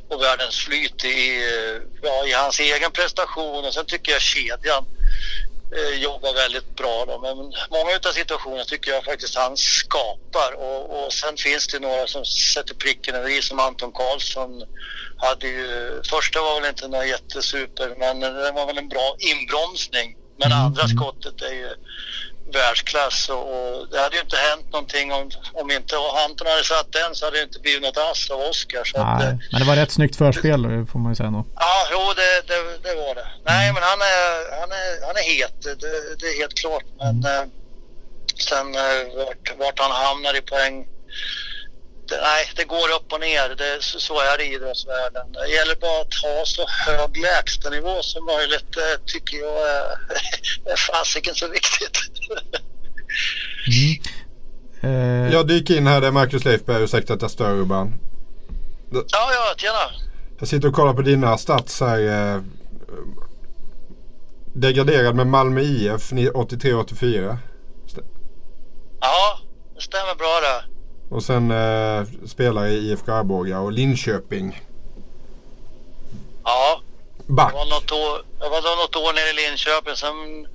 [0.09, 3.64] och världens flyt i, eh, ja, i hans egen prestation.
[3.64, 4.85] Och sen tycker jag kedjan
[5.77, 7.05] eh, jobbar väldigt bra.
[7.05, 7.18] Då.
[7.18, 7.37] Men
[7.70, 10.53] många av situationerna tycker jag faktiskt han skapar.
[10.53, 14.62] Och, och sen finns det några som sätter pricken över i som Anton Karlsson
[15.22, 20.16] hade ju, första var väl inte något jättesuper men det var väl en bra inbromsning.
[20.38, 20.96] Men Mm, andra mm.
[20.96, 21.70] skottet är ju
[22.52, 26.92] världsklass och, och det hade ju inte hänt någonting om, om inte Anton hade satt
[26.92, 28.85] den så hade det inte blivit något ass av Oskar.
[28.85, 31.44] Så att, eh, Nej, men det var rätt snyggt förspel får man ju säga nog.
[31.54, 33.26] Ja, jo det, det, det var det.
[33.44, 35.62] Nej, men han är, han är, han är het.
[35.62, 35.74] Det,
[36.20, 36.85] det är helt klart.
[36.98, 37.44] Men eh,
[38.48, 40.87] sen eh, vart, vart han hamnar i poäng.
[42.12, 43.48] Det, nej, det går upp och ner.
[43.61, 45.33] Det, så, så är det i idrottsvärlden.
[45.33, 48.64] Det gäller bara att ha så hög lägstanivå som möjligt.
[48.75, 49.85] Det tycker jag är,
[50.72, 51.98] är fasiken så viktigt.
[54.83, 57.94] Eh, Jag dyker in här, det är Marcus Leifberg, ursäkta att jag stör Urban.
[58.90, 60.07] ja, ja, tjena.
[60.38, 62.35] Jag sitter och kollar på dina stats här.
[62.35, 62.42] Eh,
[64.55, 67.37] degraderad med Malmö IF 83-84.
[69.01, 69.38] Ja,
[69.75, 70.71] det stämmer bra det.
[71.12, 74.61] Och sen eh, spelare i IFK Arboga och Linköping.
[76.44, 76.81] Ja,
[77.27, 77.53] Back.
[77.53, 79.96] Jag var något år, jag var något år nere i Linköping.
[79.96, 80.46] Sen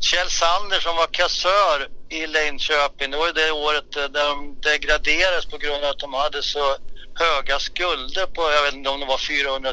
[0.00, 3.10] Kjell Sander som var kassör i Linköping.
[3.10, 6.42] Det var ju det året eh, där de degraderades på grund av att de hade
[6.42, 6.76] så
[7.14, 9.72] höga skulder på, jag vet inte om det var 400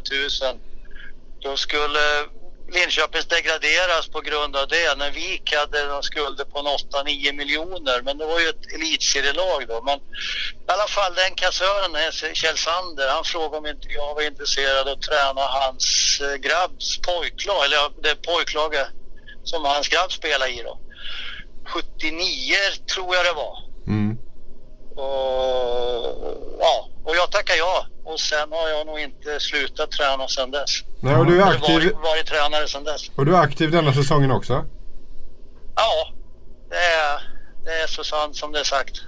[0.52, 0.60] 000.
[1.44, 2.06] Då skulle
[2.68, 4.98] Linköpings degraderas på grund av det.
[4.98, 8.02] När Vik hade skulder på en 8-9 miljoner.
[8.02, 9.82] Men det var ju ett elitserielag då.
[9.82, 14.88] Men i alla fall den kassören, Kjell Sander, han frågade om inte jag var intresserad
[14.88, 18.88] av att träna hans eh, grabbs pojklag, eller det pojklaget
[19.44, 20.80] som hans grabb spelade i då.
[21.66, 22.56] 79
[22.94, 23.58] tror jag det var.
[23.88, 24.18] Mm.
[24.96, 26.06] Och,
[26.60, 27.86] ja, och jag tackar ja.
[28.06, 30.72] Och sen har jag nog inte slutat träna sedan dess.
[31.00, 33.12] Nej, och du är aktiv, varit, varit tränare sedan dess.
[33.16, 34.66] och du är aktiv denna säsongen också.
[35.76, 36.08] Ja,
[36.70, 37.22] det är,
[37.66, 39.02] det är så sant som det är sagt.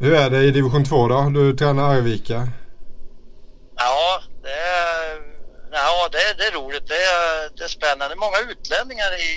[0.00, 1.30] Hur är det i division 2 då?
[1.30, 2.48] Du tränar Arvika.
[3.76, 5.22] Ja, det är,
[5.72, 6.88] ja, det är, det är roligt.
[6.88, 8.16] Det är, det är spännande.
[8.16, 9.30] Många utlänningar i,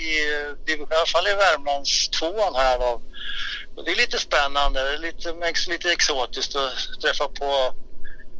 [0.71, 2.79] i, alla fall i Värmlands tvåan här.
[2.79, 3.01] Då.
[3.75, 4.91] Och det är lite spännande.
[4.91, 5.33] Det lite,
[5.67, 7.73] lite exotiskt att träffa på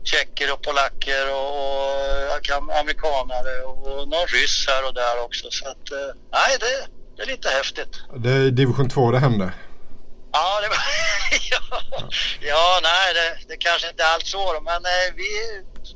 [0.06, 1.52] tjecker och polacker och,
[2.34, 5.52] och amerikanare och någon ryss här och där också.
[5.52, 7.94] Så att, eh, nej, det, det är lite häftigt.
[8.16, 9.52] Det är division 2 det händer.
[10.32, 10.78] Ja, det var,
[11.52, 11.82] ja,
[12.42, 15.30] ja, nej, det, det kanske inte alls så men eh, vi,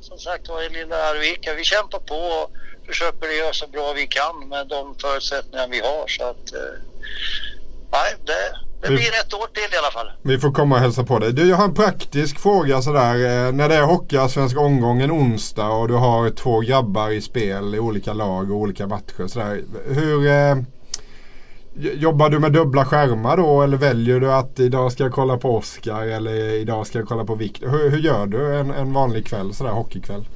[0.02, 1.54] som sagt var i lilla Arvika.
[1.54, 2.52] Vi kämpar på och
[2.88, 6.08] försöker göra så bra vi kan med de förutsättningar vi har.
[6.08, 6.76] Så att, eh,
[7.92, 10.12] nej, det, det blir ett år till i alla fall.
[10.22, 11.34] Vi får komma och hälsa på dig.
[11.34, 13.14] Du, jag har en praktisk fråga sådär.
[13.14, 17.80] Eh, när det är Hockeyallsvenska omgången onsdag och du har två grabbar i spel i
[17.80, 19.28] olika lag och olika matcher.
[19.28, 19.62] Sådär.
[19.88, 20.28] Hur...
[20.28, 20.56] Eh,
[21.82, 25.56] Jobbar du med dubbla skärmar då eller väljer du att idag ska jag kolla på
[25.56, 27.68] Oscar eller idag ska jag kolla på Viktor?
[27.68, 30.28] Hur, hur, gör du en, en vanlig kväll, sådär hockeykväll?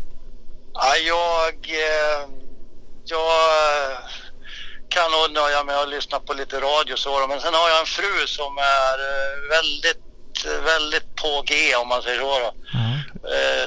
[0.74, 2.30] Ja, jag, eh,
[3.06, 3.18] jag
[4.96, 7.86] kan nog nöja mig att lyssna på lite radio så men sen har jag en
[7.86, 10.06] fru som är eh, väldigt,
[10.72, 12.54] väldigt på G om man säger så.
[12.74, 12.94] Mm.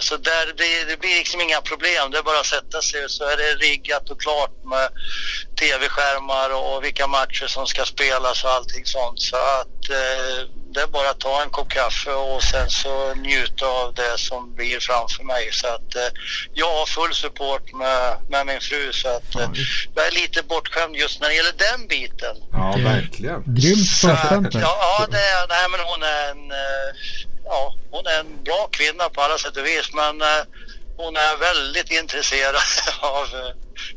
[0.00, 2.10] Så där, det, det, blir liksom inga problem.
[2.10, 4.88] Det är bara att sätta sig så är det riggat och klart med
[5.60, 9.20] tv-skärmar och vilka matcher som ska spelas och allting sånt.
[9.20, 10.38] Så att eh,
[10.76, 14.54] det är bara att ta en kopp kaffe och sen så njuta av det som
[14.54, 15.48] blir framför mig.
[15.52, 16.10] Så att eh,
[16.54, 19.50] jag har full support med, med min fru så att eh,
[19.94, 22.36] jag är lite bortskämd just när det gäller den biten.
[22.52, 23.42] Ja, verkligen.
[23.46, 24.48] Grymt förstånd.
[24.52, 26.90] Ja, ja, det är, nej, men hon är en eh,
[27.44, 30.42] ja, hon är en bra kvinna på alla sätt och vis men eh,
[30.96, 32.56] hon är väldigt intresserad
[33.00, 33.52] av eh,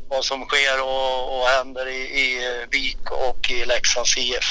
[0.08, 2.26] vad som sker och, och händer i, i
[2.70, 4.48] Vik och i Leksands IF.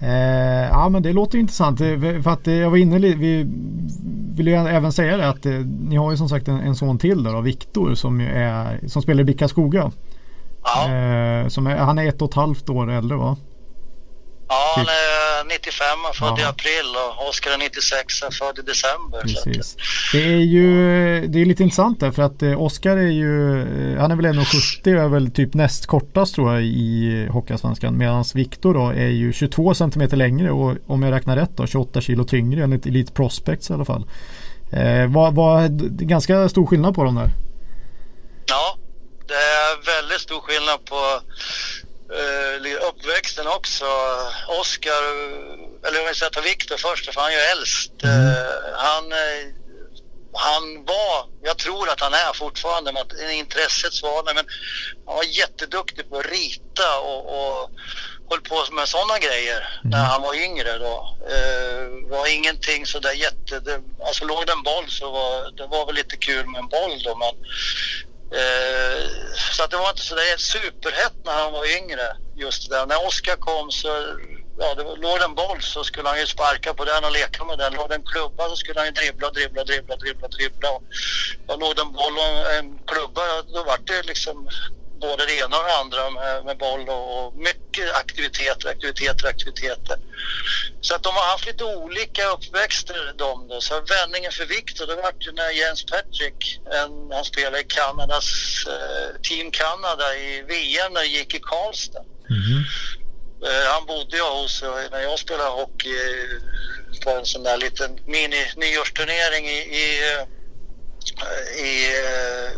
[0.00, 1.78] Eh, ja men det låter intressant.
[1.78, 3.46] För att jag var inne vi
[4.34, 5.44] vill ju även säga det att
[5.80, 8.28] ni har ju som sagt en, en son till där, Viktor som,
[8.86, 9.90] som spelar i Bicka Skoga.
[10.64, 10.94] Ja.
[10.94, 13.36] Eh, som är, han är ett och ett halvt år äldre va?
[14.48, 15.82] Ja, han är 95,
[16.14, 16.40] född ja.
[16.40, 19.20] i april och Oskar är 96, född i december.
[19.20, 19.76] Precis.
[20.12, 20.68] Det är ju
[21.26, 24.26] det är lite intressant där för att eh, Oskar är ju, eh, han är väl
[24.26, 27.98] 1,70 och är väl typ näst kortast tror jag i Hockeyallsvenskan.
[27.98, 32.00] Medan Viktor då är ju 22 cm längre och om jag räknar rätt då 28
[32.00, 34.06] kilo tyngre enligt Elite Prospects i alla fall.
[34.72, 37.30] Eh, vad, vad, ganska stor skillnad på dem där.
[38.46, 38.76] Ja,
[39.26, 41.20] det är väldigt stor skillnad på
[42.12, 43.84] uh, uppväxten också.
[44.60, 45.02] Oskar,
[45.86, 47.92] eller om jag ska ta Viktor först, för han är ju äldst.
[48.02, 48.26] Mm.
[48.26, 48.34] Uh,
[48.74, 49.54] han, uh,
[50.32, 54.46] han var, jag tror att han är fortfarande, men intresset svalnade, men
[55.06, 57.70] han var jätteduktig på att rita och, och
[58.30, 59.90] höll på med sådana grejer mm.
[59.90, 61.16] när han var yngre då.
[61.32, 63.60] Uh, var ingenting sådär jätte...
[63.60, 66.68] Det, alltså låg det en boll så var det var väl lite kul med en
[66.68, 67.34] boll då men
[68.17, 69.08] Eh, Eh,
[69.52, 72.86] så att det var inte så där superhett när han var yngre just där.
[72.86, 73.88] När Oskar kom så
[74.58, 77.58] ja, det låg en boll så skulle han ju sparka på den och leka med
[77.58, 77.72] den.
[77.72, 80.68] Låg det en klubba så skulle han ju dribbla, dribbla, dribbla, dribbla, dribbla.
[81.46, 84.48] Och låg det en boll och en klubba, då var det liksom
[85.00, 89.96] både det ena och det andra med, med boll och, mycket aktiviteter, aktiviteter, aktiviteter.
[90.80, 93.60] Så att de har haft lite olika uppväxter de då.
[93.60, 98.28] Så vändningen för Viktor, det var ju när Jens Patrick, en, han spelade i Kanadas,
[98.66, 102.04] eh, Team Kanada i VM när det gick i Karlstad.
[102.30, 102.64] Mm.
[103.46, 107.56] Eh, han bodde jag hos eh, när jag spelade hockey eh, på en sån där
[107.56, 110.24] liten mini-nyårsturnering i, i, eh,
[111.64, 111.92] i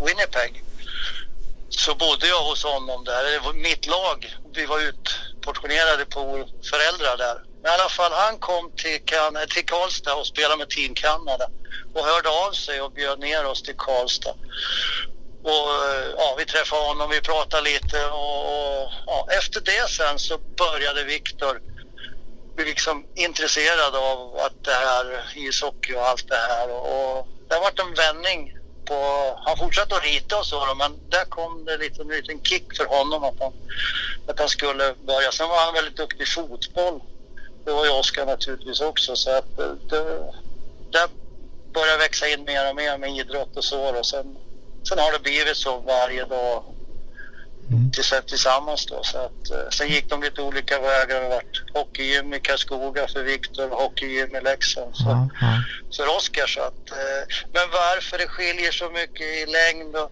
[0.06, 0.64] Winnipeg
[1.84, 3.24] så bodde jag hos honom där.
[3.24, 4.36] Det var mitt lag.
[4.54, 7.36] Vi var utportionerade på föräldrar där.
[7.62, 11.46] Men i alla fall, han kom till, kan till Karlstad och spelade med Team Kanada
[11.94, 14.34] och hörde av sig och bjöd ner oss till Karlstad.
[15.42, 15.68] Och
[16.16, 21.04] ja, vi träffade honom, vi pratade lite och, och ja, efter det sen så började
[21.04, 21.60] Viktor
[22.56, 27.54] bli liksom intresserad av att det här ishockey och allt det här och, och det
[27.54, 28.59] har varit en vändning
[28.90, 28.96] på,
[29.44, 32.86] han fortsatte att rita och så men där kom det lite, en liten kick för
[32.96, 33.52] honom att han,
[34.28, 35.32] att han skulle börja.
[35.32, 37.00] Sen var han väldigt duktig i fotboll.
[37.64, 40.02] Det var ju Oskar naturligtvis också så att eh, det,
[40.90, 41.08] där
[41.72, 44.36] började växa in mer och mer med idrott och så och sen,
[44.88, 46.64] sen har det blivit så varje dag
[47.70, 47.90] mm.
[48.26, 49.00] tillsammans då.
[49.02, 51.22] Så att, eh, sen gick de lite olika vägar.
[51.22, 55.62] Det varit hockeygym i Karlskoga för Viktor och hockeygym i Leksand så, ja.
[55.96, 56.46] för Oskar.
[56.46, 60.10] Så att, eh, men varför det skiljer så mycket i längd och,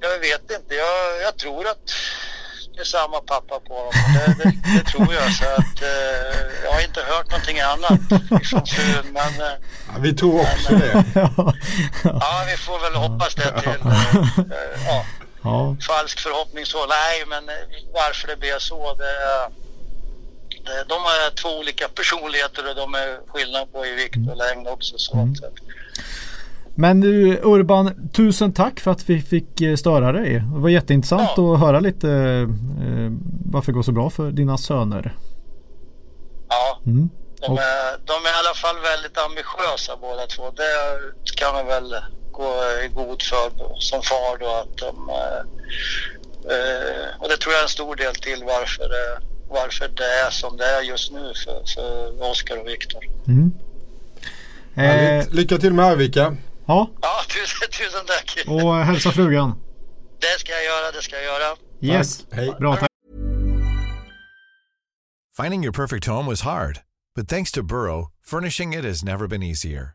[0.00, 0.74] jag vet inte.
[0.74, 1.90] Jag, jag tror att
[2.74, 3.92] det är samma pappa på dem.
[4.14, 5.34] Det, det, det, tror jag.
[5.34, 8.00] Så att, eh, jag har inte hört någonting annat
[8.48, 9.12] från frun.
[9.12, 9.56] Men, eh,
[9.88, 11.04] ja, vi tror också men, det.
[12.04, 13.80] ja, vi får väl hoppas det till.
[13.80, 15.04] Eh, ja.
[15.42, 15.76] Ja.
[15.86, 16.78] Falsk förhoppning så.
[16.86, 19.14] Nej, men eh, varför det blev så det,
[20.64, 24.68] det, De är två olika personligheter och de är skillnad på i vikt och längd
[24.68, 24.98] också.
[24.98, 25.34] Så mm.
[26.74, 30.34] Men du Urban, tusen tack för att vi fick eh, störa dig.
[30.34, 31.54] Det var jätteintressant ja.
[31.54, 33.12] att höra lite eh,
[33.50, 35.16] varför det går så bra för dina söner.
[36.48, 37.10] Ja, mm.
[37.40, 40.42] de, är, de är i alla fall väldigt ambitiösa båda två.
[40.56, 40.72] Det
[41.36, 41.94] kan man väl
[42.40, 45.10] och är god för som far då att de...
[45.10, 45.40] Eh,
[46.52, 50.30] eh, och det tror jag är en stor del till varför, eh, varför det är
[50.30, 53.04] som det är just nu för, för Oskar och Viktor.
[53.28, 53.52] Mm.
[54.76, 56.36] Eh, Lycka till med Arvika.
[56.66, 56.90] Ja.
[57.02, 58.44] Ja, tusen, tusen tack.
[58.46, 59.58] Och hälsa frugan.
[60.20, 61.56] Det ska jag göra, det ska jag göra.
[61.80, 62.26] Yes.
[62.32, 62.54] Hej.
[62.58, 62.90] Bra, tack.
[65.42, 66.80] Finding your perfect home was hard,
[67.16, 69.94] but thanks to Burrow, furnishing it has never been easier.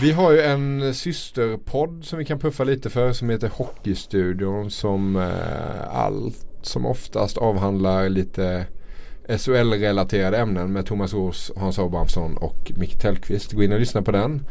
[0.00, 5.16] Vi har ju en systerpodd som vi kan puffa lite för som heter Hockeystudion som
[5.16, 8.66] eh, allt som oftast avhandlar lite
[9.28, 13.52] SHL-relaterade ämnen med Thomas Roos, Hans Abrahamsson och Micke Tellqvist.
[13.52, 14.46] Gå in och lyssna på den.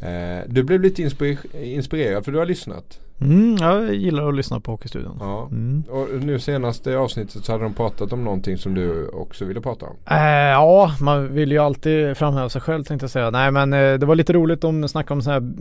[0.00, 3.00] Eh, du blev lite inspir- inspirerad för du har lyssnat.
[3.24, 5.16] Mm, jag gillar att lyssna på Hockeystudion.
[5.20, 5.48] Ja.
[5.50, 5.84] Mm.
[5.90, 9.86] Och nu senaste avsnittet så hade de pratat om någonting som du också ville prata
[9.86, 9.96] om.
[10.10, 10.18] Eh,
[10.50, 13.30] ja, man vill ju alltid framhäva sig själv tänkte jag säga.
[13.30, 15.52] Nej men eh, det var lite roligt om snacka om så här,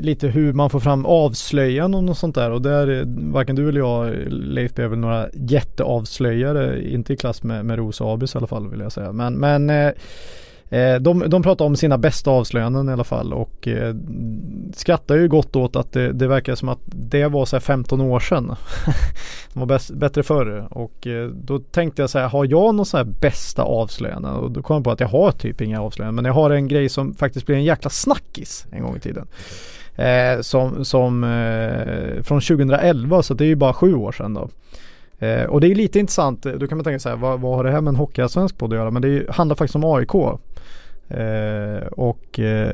[0.00, 2.50] lite hur man får fram avslöjanden och sånt där.
[2.50, 6.90] Och där, eh, varken du eller jag Leif är väl några jätteavslöjare.
[6.90, 9.12] Inte i klass med, med Ros och Abis i alla fall vill jag säga.
[9.12, 9.92] Men, men Eh,
[10.70, 13.94] Eh, de, de pratar om sina bästa avslöjanden i alla fall och eh,
[14.74, 18.00] skrattar ju gott åt att det, det verkar som att det var så här 15
[18.00, 18.46] år sedan.
[19.52, 22.86] de var bäst, bättre förr och eh, då tänkte jag så här, har jag någon
[22.86, 24.28] så här bästa avslöjande?
[24.28, 26.68] Och då kom jag på att jag har typ inga avslöjanden men jag har en
[26.68, 29.26] grej som faktiskt blev en jäkla snackis en gång i tiden.
[29.96, 34.48] Eh, som som eh, från 2011 så det är ju bara sju år sedan då.
[35.18, 37.64] Eh, och det är lite intressant, eh, då kan man tänka sig vad, vad har
[37.64, 38.90] det här med en hockeyallsvensk podd att göra?
[38.90, 40.14] Men det är, handlar faktiskt om AIK.
[41.08, 42.72] Eh, och eh,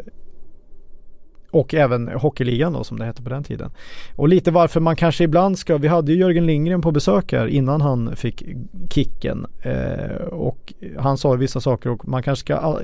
[1.51, 3.71] och även Hockeyligan då som det hette på den tiden.
[4.17, 7.47] Och lite varför man kanske ibland ska, vi hade ju Jörgen Lindgren på besök här
[7.47, 8.43] innan han fick
[8.91, 9.47] kicken.
[9.63, 12.81] Eh, och han sa vissa saker och man kanske ska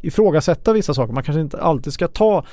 [0.00, 1.12] ifrågasätta vissa saker.
[1.12, 2.44] Man kanske inte alltid ska ta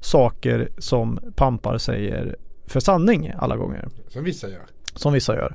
[0.00, 3.88] saker som pampar säger för sanning alla gånger.
[4.08, 4.71] Som vissa gör.
[4.94, 5.54] Som vissa gör.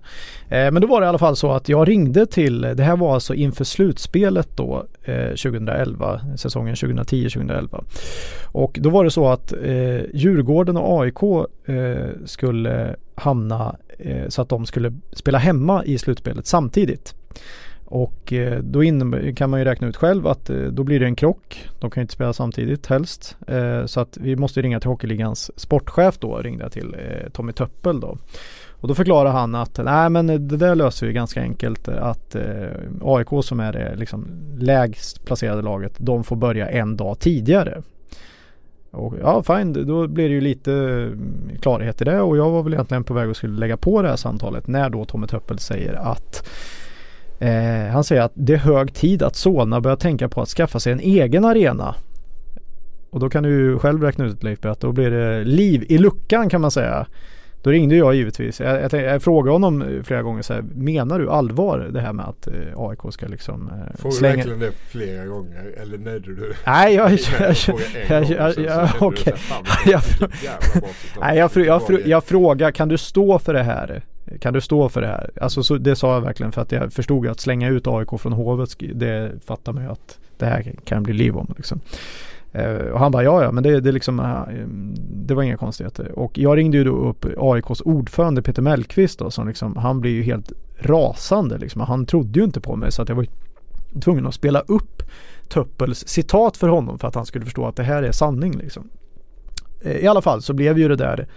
[0.49, 2.97] Eh, men då var det i alla fall så att jag ringde till, det här
[2.97, 7.83] var alltså inför slutspelet då eh, 2011, säsongen 2010-2011.
[8.45, 11.23] Och då var det så att eh, Djurgården och AIK
[11.65, 17.15] eh, skulle hamna eh, så att de skulle spela hemma i slutspelet samtidigt.
[17.85, 18.81] Och eh, då
[19.35, 21.67] kan man ju räkna ut själv att eh, då blir det en krock.
[21.79, 23.37] De kan ju inte spela samtidigt helst.
[23.85, 26.95] Så att vi måste ringa till Hockeyligans sportchef då, ringde jag till
[27.33, 28.17] Tommy Töppel då.
[28.81, 32.43] Och då förklarar han att nej men det där löser vi ganska enkelt att eh,
[33.01, 34.27] AIK som är det liksom
[34.59, 37.81] lägst placerade laget de får börja en dag tidigare.
[38.91, 42.63] Och ja fine, då blir det ju lite mm, klarhet i det och jag var
[42.63, 45.59] väl egentligen på väg att skulle lägga på det här samtalet när då Tommy Töppel
[45.59, 46.49] säger att
[47.39, 50.79] eh, han säger att det är hög tid att Solna börjar tänka på att skaffa
[50.79, 51.95] sig en egen arena.
[53.09, 55.97] Och då kan du ju själv räkna ut Leif att då blir det liv i
[55.97, 57.07] luckan kan man säga.
[57.67, 58.59] Då ringde jag givetvis.
[58.59, 62.25] Jag, jag, jag frågade honom flera gånger så här, menar du allvar det här med
[62.25, 64.35] att eh, AIK ska liksom eh, Får du slänga...
[64.35, 67.11] verkligen det flera gånger eller nöjde du Nej, jag...
[67.11, 67.55] jag,
[68.09, 69.33] jag, jag, jag, okej.
[69.85, 74.01] Nej, jag, jag, jag, jag frågar, kan du stå för det här?
[74.39, 75.29] Kan du stå för det här?
[75.41, 78.33] Alltså så, det sa jag verkligen för att jag förstod att slänga ut AIK från
[78.33, 81.81] Hovet, det fattar man ju att det här kan bli liv om liksom.
[82.51, 84.65] Eh, och han bara ja ja men det, det liksom eh,
[84.99, 89.31] Det var inga konstigheter och jag ringde ju då upp AIKs ordförande Peter Mellqvist då
[89.31, 91.81] som liksom Han blev ju helt rasande liksom.
[91.81, 93.25] Han trodde ju inte på mig så att jag var
[94.01, 95.03] tvungen att spela upp
[95.49, 98.89] Töppels citat för honom för att han skulle förstå att det här är sanning liksom.
[99.81, 101.27] Eh, I alla fall så blev ju det där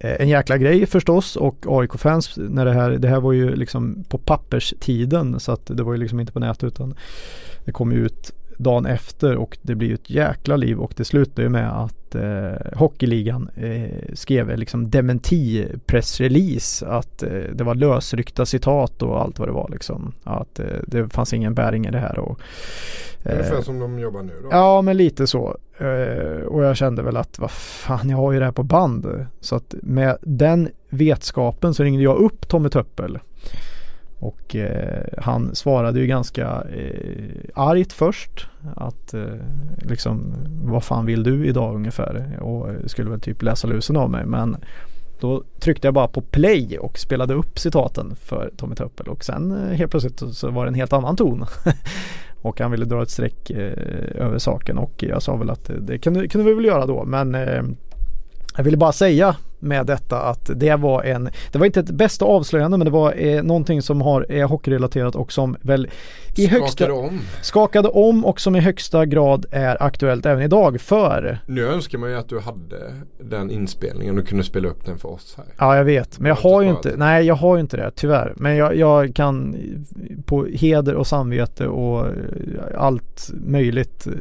[0.00, 4.18] en jäkla grej förstås och AIK-fans när det här, det här var ju liksom på
[4.18, 6.94] papperstiden så att det var ju liksom inte på nätet utan
[7.64, 11.42] det kom ju ut dagen efter och det blir ett jäkla liv och det slutar
[11.42, 18.46] ju med att eh, Hockeyligan eh, skrev liksom dementi pressrelease att eh, det var lösryckta
[18.46, 20.12] citat och allt vad det var liksom.
[20.24, 22.18] Att eh, det fanns ingen bäring i det här.
[22.18, 22.40] Och,
[23.32, 24.48] Ungefär som de jobbar nu då?
[24.50, 25.56] Ja men lite så.
[25.78, 29.26] Eh, och jag kände väl att vad fan jag har ju det här på band.
[29.40, 33.18] Så att med den vetskapen så ringde jag upp Tommy Töppel.
[34.18, 38.48] Och eh, han svarade ju ganska eh, argt först.
[38.76, 39.22] Att eh,
[39.78, 42.38] liksom vad fan vill du idag ungefär?
[42.40, 44.26] Och eh, skulle väl typ läsa lusen av mig.
[44.26, 44.56] Men
[45.20, 49.52] Då tryckte jag bara på play och spelade upp citaten för Tommy Töppel och sen
[49.52, 51.44] eh, helt plötsligt så var det en helt annan ton.
[52.42, 55.76] och han ville dra ett streck eh, över saken och jag sa väl att eh,
[55.76, 57.62] det kunde, kunde vi väl göra då men eh,
[58.56, 59.36] jag ville bara säga
[59.66, 63.14] med detta att det var en, det var inte ett bästa avslöjande men det var
[63.16, 65.88] eh, någonting som har, är hockeyrelaterat och som väl
[66.38, 67.20] i Skakade högsta, om.
[67.42, 72.10] skakade om och som i högsta grad är aktuellt även idag för Nu önskar man
[72.10, 75.46] ju att du hade den inspelningen och kunde spela upp den för oss här.
[75.58, 77.90] Ja jag vet men jag Har har ju inte nej jag har ju inte det
[77.94, 78.32] tyvärr.
[78.36, 79.56] Men jag, jag kan
[80.26, 82.12] på heder och samvete och eh,
[82.78, 84.12] allt möjligt eh,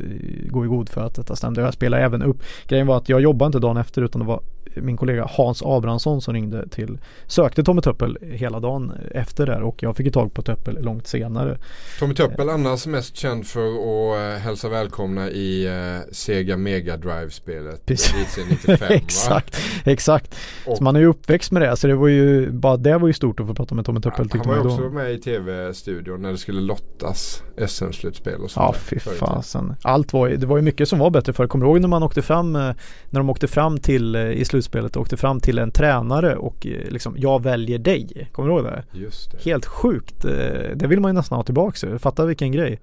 [0.49, 1.61] gå i god för att detta stämde.
[1.61, 4.41] Jag spelade även upp, grejen var att jag jobbade inte dagen efter utan det var
[4.81, 6.97] min kollega Hans Abrahamsson som ringde till,
[7.27, 11.07] sökte Tommy Töppel hela dagen efter där och jag fick ju tag på Töppel långt
[11.07, 11.57] senare.
[11.99, 17.85] Tommy Töppel annars mest känd för att eh, hälsa välkomna i eh, Sega Mega Drive-spelet.
[17.85, 18.13] Precis.
[18.15, 18.95] Elitserien 95 va?
[18.95, 20.35] exakt, exakt.
[20.65, 23.07] Och Så man är ju uppväxt med det så det var ju, bara det var
[23.07, 24.89] ju stort att få prata med Tommy Töppel han tyckte var ju man ju också
[24.89, 29.75] med i tv-studion när det skulle lottas SM-slutspel och sånt Ja fy fasen.
[29.81, 31.87] Allt var ju, det var ju mycket som var bättre för Kommer du ihåg när
[31.87, 32.61] man åkte fram, eh,
[33.09, 36.89] när de åkte fram till, eh, i slutspelet, åkte fram till en tränare och eh,
[36.91, 38.29] liksom, jag väljer dig.
[38.31, 38.83] Kommer du ihåg det?
[38.91, 39.37] Just det.
[39.49, 40.25] Helt sjukt.
[40.25, 40.31] Eh,
[40.75, 41.99] Det vill man ju nästan ha tillbaka.
[41.99, 42.79] Fatta vilken grej.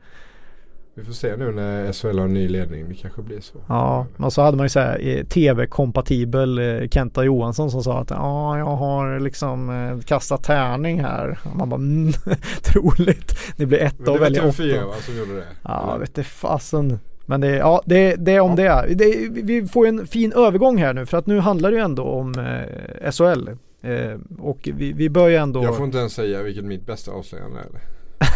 [0.95, 2.89] Vi får se nu när SHL har en ny ledning.
[2.89, 3.59] Det kanske blir så.
[3.69, 6.61] Ja, och så hade man ju såhär eh, tv-kompatibel
[6.91, 11.39] Kenta Johansson som sa att ja, jag har liksom kastat tärning här.
[11.45, 12.13] Och man bara mm,
[12.63, 13.39] troligt.
[13.57, 14.87] Det blir Men etta det och var välja TV4 åtta.
[14.87, 15.45] va, som gjorde det?
[15.63, 15.99] Ja, Eller?
[16.01, 16.99] vet du fasen.
[17.33, 18.89] Men det, ja, det, det är om det är.
[18.89, 22.03] Det, vi får en fin övergång här nu för att nu handlar det ju ändå
[22.03, 23.49] om eh, SHL.
[23.83, 25.65] Eh, och vi, vi bör ju ändå...
[25.65, 27.67] Jag får inte ens säga vilket mitt bästa avslöjande är.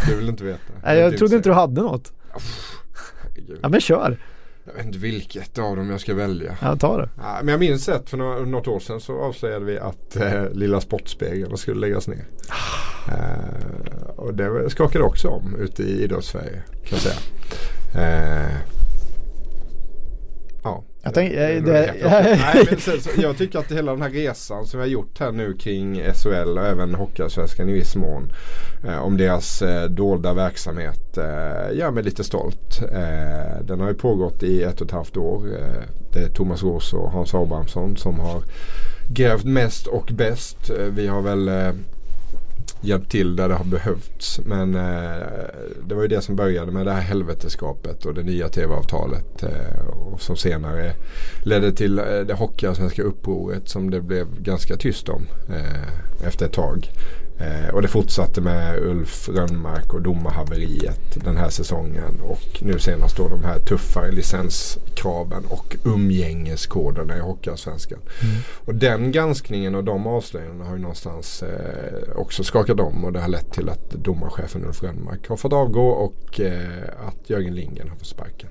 [0.09, 0.59] Du vill inte veta?
[0.85, 2.13] Nej, jag trodde inte du hade något.
[3.23, 3.59] Herregud.
[3.63, 4.19] Ja men kör.
[4.65, 6.57] Jag vet inte vilket av dem jag ska välja.
[6.63, 7.09] Ja, ta det.
[7.17, 10.51] Ja, men jag minns ett för några, något år sedan så avslöjade vi att eh,
[10.53, 12.25] Lilla Sportspegeln skulle läggas ner.
[13.09, 17.17] Eh, och det skakade också om ute i idrottssverige kan jag säga.
[17.95, 18.76] Eh,
[20.67, 20.85] ja.
[21.03, 21.95] Jag tänk- det- det- det-
[22.55, 25.19] Nej, men sen, så, jag tycker att hela den här resan som vi har gjort
[25.21, 28.33] här nu kring SHL och även Hockeyallsvenskan i viss mån.
[28.87, 32.83] Eh, om deras eh, dolda verksamhet eh, gör mig lite stolt.
[32.93, 35.47] Eh, den har ju pågått i ett och ett halvt år.
[35.47, 38.43] Eh, det är Thomas Roos och Hans Abrahamsson som har
[39.11, 40.71] grävt mest och bäst.
[40.71, 41.71] Eh, vi har väl eh,
[42.81, 44.41] hjälpt till där det har behövts.
[44.45, 45.27] Men eh,
[45.87, 49.43] det var ju det som började med det här helveteskapet och det nya tv-avtalet.
[49.43, 50.93] Eh, och som senare
[51.43, 56.53] ledde till eh, det hockeyallsvenska upproret som det blev ganska tyst om eh, efter ett
[56.53, 56.91] tag.
[57.39, 62.21] Eh, och det fortsatte med Ulf Rönnmark och domarhaveriet den här säsongen.
[62.23, 67.99] Och nu senast då de här tuffare licenskraven och umgängeskoderna i Hockeyallsvenskan.
[68.65, 73.21] Och den granskningen och de avslöjandena har ju någonstans eh, också skakat om och det
[73.21, 77.89] har lett till att domarchefen Ulf Rönnmark har fått avgå och eh, att Jörgen Lindgren
[77.89, 78.49] har fått sparken.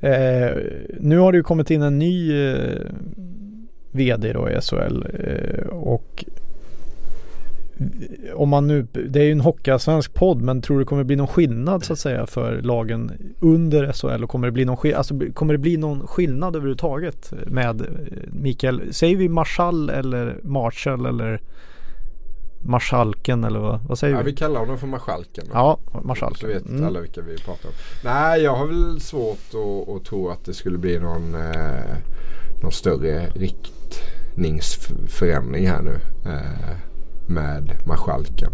[0.00, 0.56] Eh,
[1.00, 2.80] nu har det ju kommit in en ny eh,
[3.92, 5.02] VD då i SHL
[5.70, 6.24] och
[8.34, 11.16] om man nu, det är ju en hockeyallsvensk podd men tror du det kommer bli
[11.16, 15.14] någon skillnad så att säga för lagen under SHL och kommer det bli någon, alltså,
[15.34, 17.86] kommer det bli någon skillnad överhuvudtaget med eh,
[18.32, 21.40] Mikael, säger vi Marschall eller Marshall eller
[22.66, 24.30] Marskalken eller vad, vad säger Ja, vi?
[24.30, 25.44] vi kallar honom för Marskalken.
[25.46, 25.50] då.
[25.54, 26.48] Ja, Så Marskalken.
[26.48, 26.84] vet Mm.
[26.84, 27.74] alla vilka vi pratar om.
[28.04, 31.96] Nej, jag har väl svårt att, att tro att det skulle bli någon, eh,
[32.62, 35.94] någon större riktningsförändring här nu.
[36.30, 36.76] Eh,
[37.26, 38.50] med Marskalken.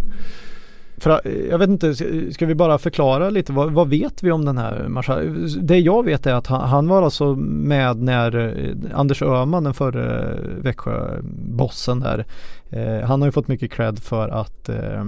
[1.00, 1.94] För, jag vet inte,
[2.32, 5.48] ska vi bara förklara lite vad, vad vet vi om den här marskalken?
[5.60, 9.74] Det jag vet är att han, han var alltså med när eh, Anders Öhman, den
[9.74, 12.24] förre Växjö-bossen där,
[12.70, 15.04] eh, han har ju fått mycket cred för att eh,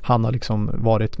[0.00, 1.16] han har liksom varit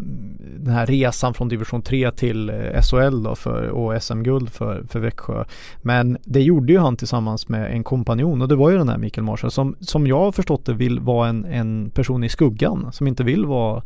[0.58, 5.00] den här resan från division 3 till eh, SHL då för, och SM-guld för, för
[5.00, 5.44] Växjö.
[5.82, 8.98] Men det gjorde ju han tillsammans med en kompanjon och det var ju den här
[8.98, 12.92] Mikael Marshall som, som jag har förstått det vill vara en, en person i skuggan
[12.92, 13.82] som inte vill vara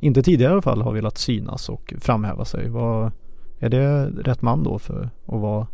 [0.00, 2.68] inte tidigare i alla fall har velat synas och framhäva sig.
[2.68, 3.12] Var,
[3.58, 5.66] är det rätt man då för att vara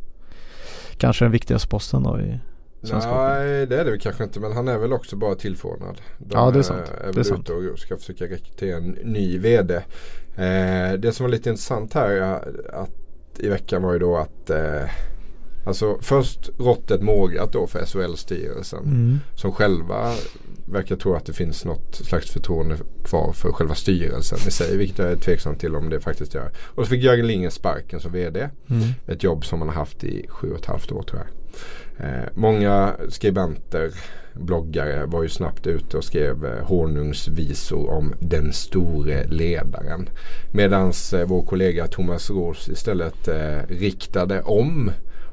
[0.98, 2.38] kanske den viktigaste posten då i?
[2.92, 4.40] Nej, det är det väl kanske inte.
[4.40, 6.00] Men han är väl också bara tillförordnad.
[6.18, 6.92] De Ja, det är sant.
[7.04, 7.50] Är, Det är sant.
[7.50, 9.74] och ska försöka rekrytera en ny VD.
[10.36, 12.20] Eh, det som var lite intressant här
[12.72, 12.90] att,
[13.38, 14.84] i veckan var ju då att eh,
[15.66, 18.84] Alltså först råttet mågat då för SHL-styrelsen.
[18.84, 19.18] Mm.
[19.34, 20.14] Som själva
[20.64, 24.76] verkar tro att det finns något slags förtroende kvar för själva styrelsen i sig.
[24.76, 26.52] Vilket jag är tveksam till om det faktiskt gör.
[26.74, 28.48] Och så fick Jörgen Lingen sparken som vd.
[28.70, 28.88] Mm.
[29.06, 31.45] Ett jobb som han har haft i sju och ett halvt år tror jag.
[31.98, 33.90] Eh, många skribenter,
[34.34, 40.08] bloggare var ju snabbt ute och skrev eh, honungsvisor om den store ledaren.
[40.52, 44.90] Medan eh, vår kollega Thomas Ros istället eh, riktade om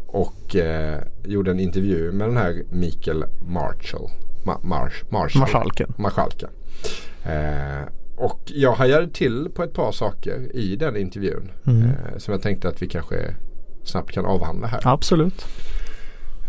[0.08, 4.10] och eh, gjorde en intervju med den här Mikael Marshall.
[4.46, 5.40] Ma Marsh, Marshall.
[5.40, 5.94] Marskalken.
[5.98, 6.50] Marskalken.
[7.26, 11.52] Eh, och jag hajade till på ett par saker i den intervjun.
[11.68, 11.84] Mm.
[11.84, 13.36] Eh, som jag tänkte att vi kanske
[13.84, 14.82] snabbt kan avhandla här.
[14.84, 15.46] Absolut.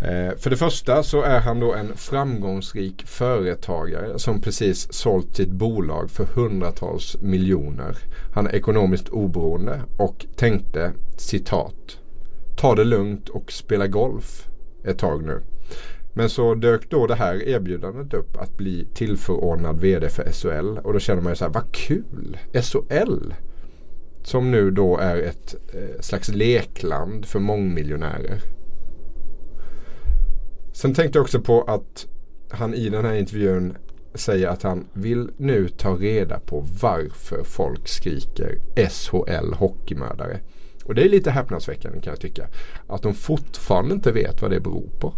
[0.05, 5.50] Eh, för det första så är han då en framgångsrik företagare som precis sålt sitt
[5.50, 7.96] bolag för hundratals miljoner.
[8.34, 11.98] Han är ekonomiskt oberoende och tänkte citat
[12.57, 14.48] Ta det lugnt och spela golf
[14.84, 15.40] ett tag nu.
[16.12, 20.92] Men så dök då det här erbjudandet upp att bli tillförordnad vd för SHL och
[20.92, 22.38] då känner man ju så här, vad kul!
[22.52, 23.34] SHL!
[24.22, 28.40] Som nu då är ett eh, slags lekland för mångmiljonärer.
[30.75, 32.07] Sen tänkte jag också på att
[32.51, 33.77] han i den här intervjun
[34.14, 38.59] säger att han vill nu ta reda på varför folk skriker
[38.91, 40.41] SHL hockeymördare.
[40.85, 42.47] Och det är lite häpnadsväckande kan jag tycka.
[42.87, 45.14] Att de fortfarande inte vet vad det beror på.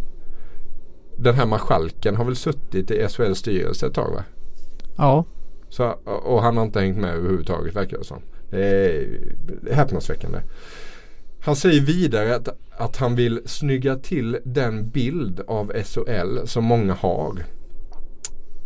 [1.18, 4.24] Den här marskalken har väl suttit i SHLs styrelse ett tag va?
[4.96, 5.24] Ja.
[5.68, 8.22] Så, och han har inte hängt med överhuvudtaget verkar det som.
[8.50, 9.18] Det är
[9.72, 10.38] häpnadsväckande.
[11.46, 16.94] Han säger vidare att, att han vill snygga till den bild av SHL som många
[16.94, 17.44] har.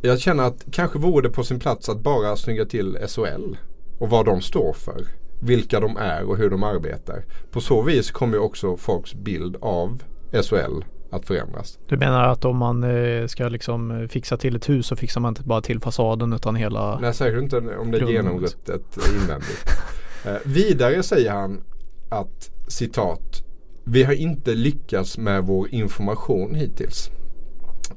[0.03, 3.57] Jag känner att kanske vore det på sin plats att bara snygga till SHL
[3.99, 5.07] och vad de står för.
[5.41, 7.24] Vilka de är och hur de arbetar.
[7.51, 10.03] På så vis kommer ju också folks bild av
[10.33, 11.78] SHL att förändras.
[11.89, 15.31] Du menar att om man eh, ska liksom fixa till ett hus så fixar man
[15.31, 19.64] inte bara till fasaden utan hela Nej, särskilt inte om det är genomruttet invändigt.
[20.24, 21.64] Eh, vidare säger han
[22.09, 23.42] att citat
[23.84, 27.10] Vi har inte lyckats med vår information hittills.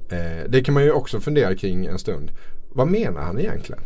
[0.09, 2.31] Eh, det kan man ju också fundera kring en stund.
[2.69, 3.81] Vad menar han egentligen?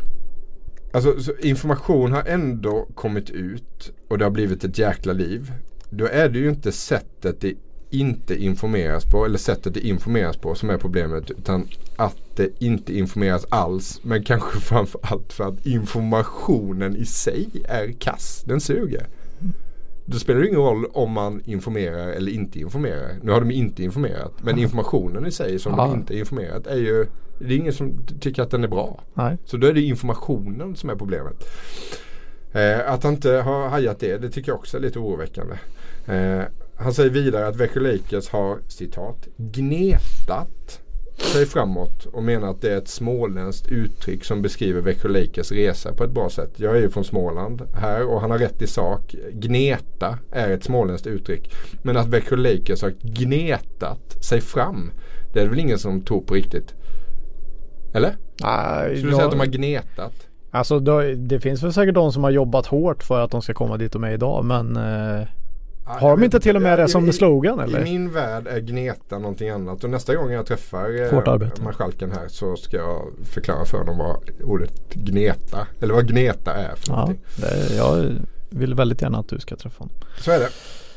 [0.94, 5.54] Alltså så information har ändå kommit ut och det har blivit ett jäkla liv.
[5.90, 7.54] Då är det ju inte sättet det
[7.90, 12.98] inte informeras på eller sättet det informeras på som är problemet utan att det inte
[12.98, 18.44] informeras alls men kanske framförallt för att informationen i sig är kass.
[18.46, 19.08] Den suger.
[20.10, 23.12] Det spelar ingen roll om man informerar eller inte informerar.
[23.22, 25.86] Nu har de inte informerat men informationen i sig som Ja.
[25.86, 27.06] de inte informerat är ju
[27.40, 29.04] det är ingen som tycker att den är bra.
[29.14, 29.38] Nej.
[29.46, 31.36] Så då är det informationen som är problemet.
[32.52, 35.56] Eh, att han inte har hajat det, det tycker jag också är lite oroväckande.
[36.06, 36.42] Eh,
[36.76, 40.82] han säger vidare att Växjö Lakers har citat gnetat
[41.18, 45.94] sig framåt och menar att det är ett småländskt uttryck som beskriver Växjö Lakers resa
[45.94, 46.52] på ett bra sätt.
[46.56, 49.16] Jag är ju från Småland här och han har rätt i sak.
[49.32, 51.54] Gneta är ett småländskt uttryck.
[51.82, 54.92] Men att Växjö Lakers har gnetat sig fram
[55.34, 56.74] det är det väl ingen som tror på riktigt.
[57.94, 58.16] Eller?
[58.44, 60.14] Nej, Skulle du säga att de har gnetat?
[60.52, 60.80] Alltså
[61.16, 63.92] det finns väl säkert de som har jobbat hårt för att de ska komma dit
[63.92, 65.28] de är idag men eh,
[65.88, 67.84] Har de inte till och med det som slogan I eller?
[67.84, 72.56] min värld är gneta någonting annat och nästa gång jag träffar eh, marskalken här så
[72.56, 77.22] ska jag förklara för dem vad ordet gneta eller vad gneta är för Ja, någonting.
[77.36, 78.16] det, jag
[78.50, 79.96] vill väldigt gärna att du ska träffa honom.
[80.20, 80.50] Så är det.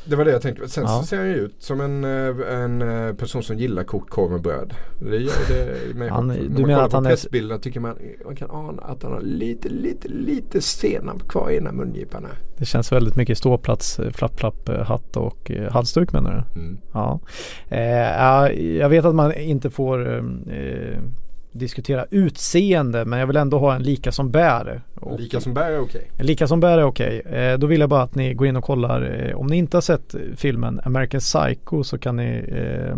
[0.05, 0.69] Det var det jag tänkte.
[0.69, 0.99] Sen Ja.
[0.99, 4.31] så ser han ju ut som en, eh, en eh, person som gillar kokt korv
[4.31, 4.73] med bröd.
[4.99, 7.97] Det gör det mig Han- du När man menar att han är- pressbilderna tycker man,
[8.25, 12.27] man kan ana att han har lite, lite, lite senap kvar i ena mungiporna.
[12.57, 16.59] Det känns väldigt mycket ståplats, eh, flapp, flapp, hatt och halsduk menar du?
[16.59, 16.77] Mm.
[16.93, 17.19] Ja.
[17.69, 20.23] Eh, ja, jag vet att man inte får eh,
[21.51, 24.81] diskutera utseende men jag vill ändå ha en lika som bär.
[24.95, 26.11] Och Lika som bär är okej.
[26.17, 27.19] en lika som bär är okej.
[27.19, 29.27] Eh, då vill jag bara att ni går in och kollar.
[29.29, 32.95] Eh, om ni inte har sett filmen American Psycho så kan ni eh,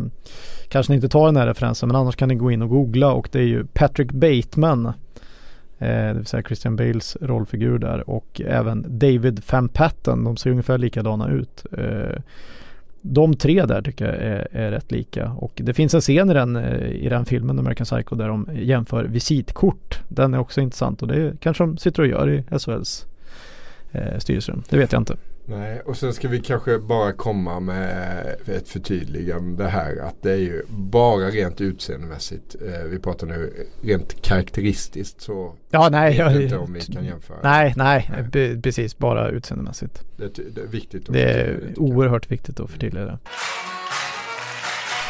[0.69, 3.11] kanske ni inte tar den här referensen men annars kan ni gå in och googla
[3.13, 4.85] och det är ju Patrick Bateman.
[4.85, 4.93] Eh,
[6.07, 10.23] det vill säga Christian Bales rollfigur där och även David Van Patten.
[10.23, 11.65] De ser ungefär likadana ut.
[13.05, 16.33] De tre där tycker jag är, är rätt lika och det finns en scen i
[16.33, 19.99] den, eh, i den filmen American Psycho där de jämför visitkort.
[20.07, 23.05] Den är också intressant och det kanske de sitter och gör i SHLs
[23.91, 24.63] eh, styrelserum.
[24.69, 25.15] Det vet jag inte.
[25.45, 29.97] Nej, och sen ska vi kanske bara komma med ett förtydligande här.
[29.97, 32.55] Att det är ju bara rent utseendemässigt.
[32.67, 36.09] Eh, vi pratar nu rent karaktäristiskt så Ja, nej.
[36.09, 37.37] vet jag Jag, inte om vi kan jämföra.
[37.43, 38.61] nej, nej, Nej.
[38.61, 40.01] precis bara utseendemässigt.
[40.17, 43.17] Det, det är viktigt att Det är oerhört viktigt att förtydliga det.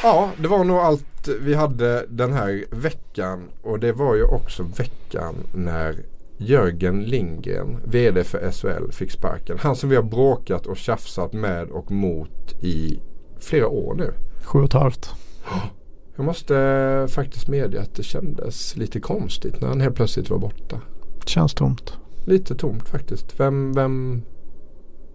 [0.04, 3.50] Ja, det var nog allt vi hade den här veckan.
[3.62, 5.96] Och det var ju också veckan när
[6.38, 9.58] Jörgen Lindgren, VD för SHL, fick sparken.
[9.60, 13.00] Han som vi har bråkat och tjafsat med och mot i
[13.40, 14.14] flera år nu.
[14.44, 15.10] Sju och ett halvt.
[16.16, 20.82] Jag måste faktiskt medge att det kändes lite konstigt när han helt plötsligt var borta.
[21.26, 21.98] Känns tomt.
[22.26, 23.40] Lite tomt faktiskt.
[23.40, 24.22] Vem, vem,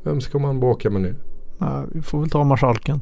[0.02, 1.14] vem ska man bråka med nu?
[1.58, 3.00] Ja, vi får väl ta marskalken.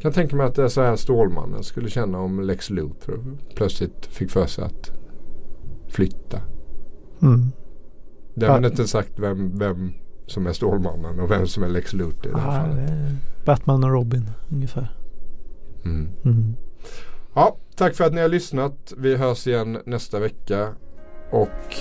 [0.00, 4.06] kan tänka mig att det är så här Stålmannen skulle känna om Lex Luthor plötsligt
[4.06, 4.90] fick för sig att
[5.88, 6.40] flytta.
[7.22, 7.52] Mm.
[8.34, 8.68] Därmed Ja.
[8.68, 9.92] inte sagt vem, vem
[10.26, 12.90] som är Stålmannen och vem som är Lex Luthor i det här fallet.
[13.44, 14.96] Batman och Robin ungefär.
[15.84, 16.08] Mm.
[16.24, 16.56] Mm.
[17.34, 18.92] Ja, tack för att ni har lyssnat.
[18.96, 20.74] Vi hörs igen nästa vecka.
[21.30, 21.76] Och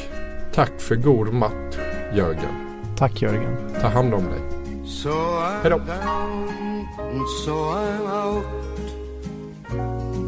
[0.53, 1.77] tack för god match
[2.15, 2.67] Jörgen.
[2.97, 3.57] Tack Jörgen.
[3.81, 4.41] Ta hand om dig.
[4.85, 6.47] So down
[6.99, 8.45] and so I'm out,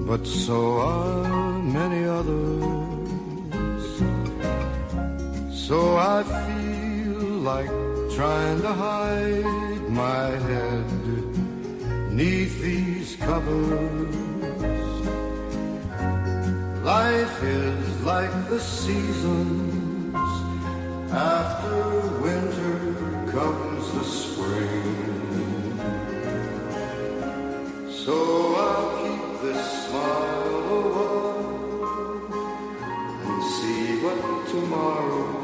[0.07, 2.78] but so are many others.
[5.69, 7.69] So I feel like
[8.15, 10.85] trying to hide my head
[12.11, 14.15] neath these covers.
[16.83, 20.15] Life is like the seasons.
[21.11, 21.77] After
[22.25, 22.79] winter
[23.31, 24.97] comes the spring.
[28.05, 28.15] So
[28.65, 31.09] I'll keep this smile away
[33.27, 35.38] and see what tomorrow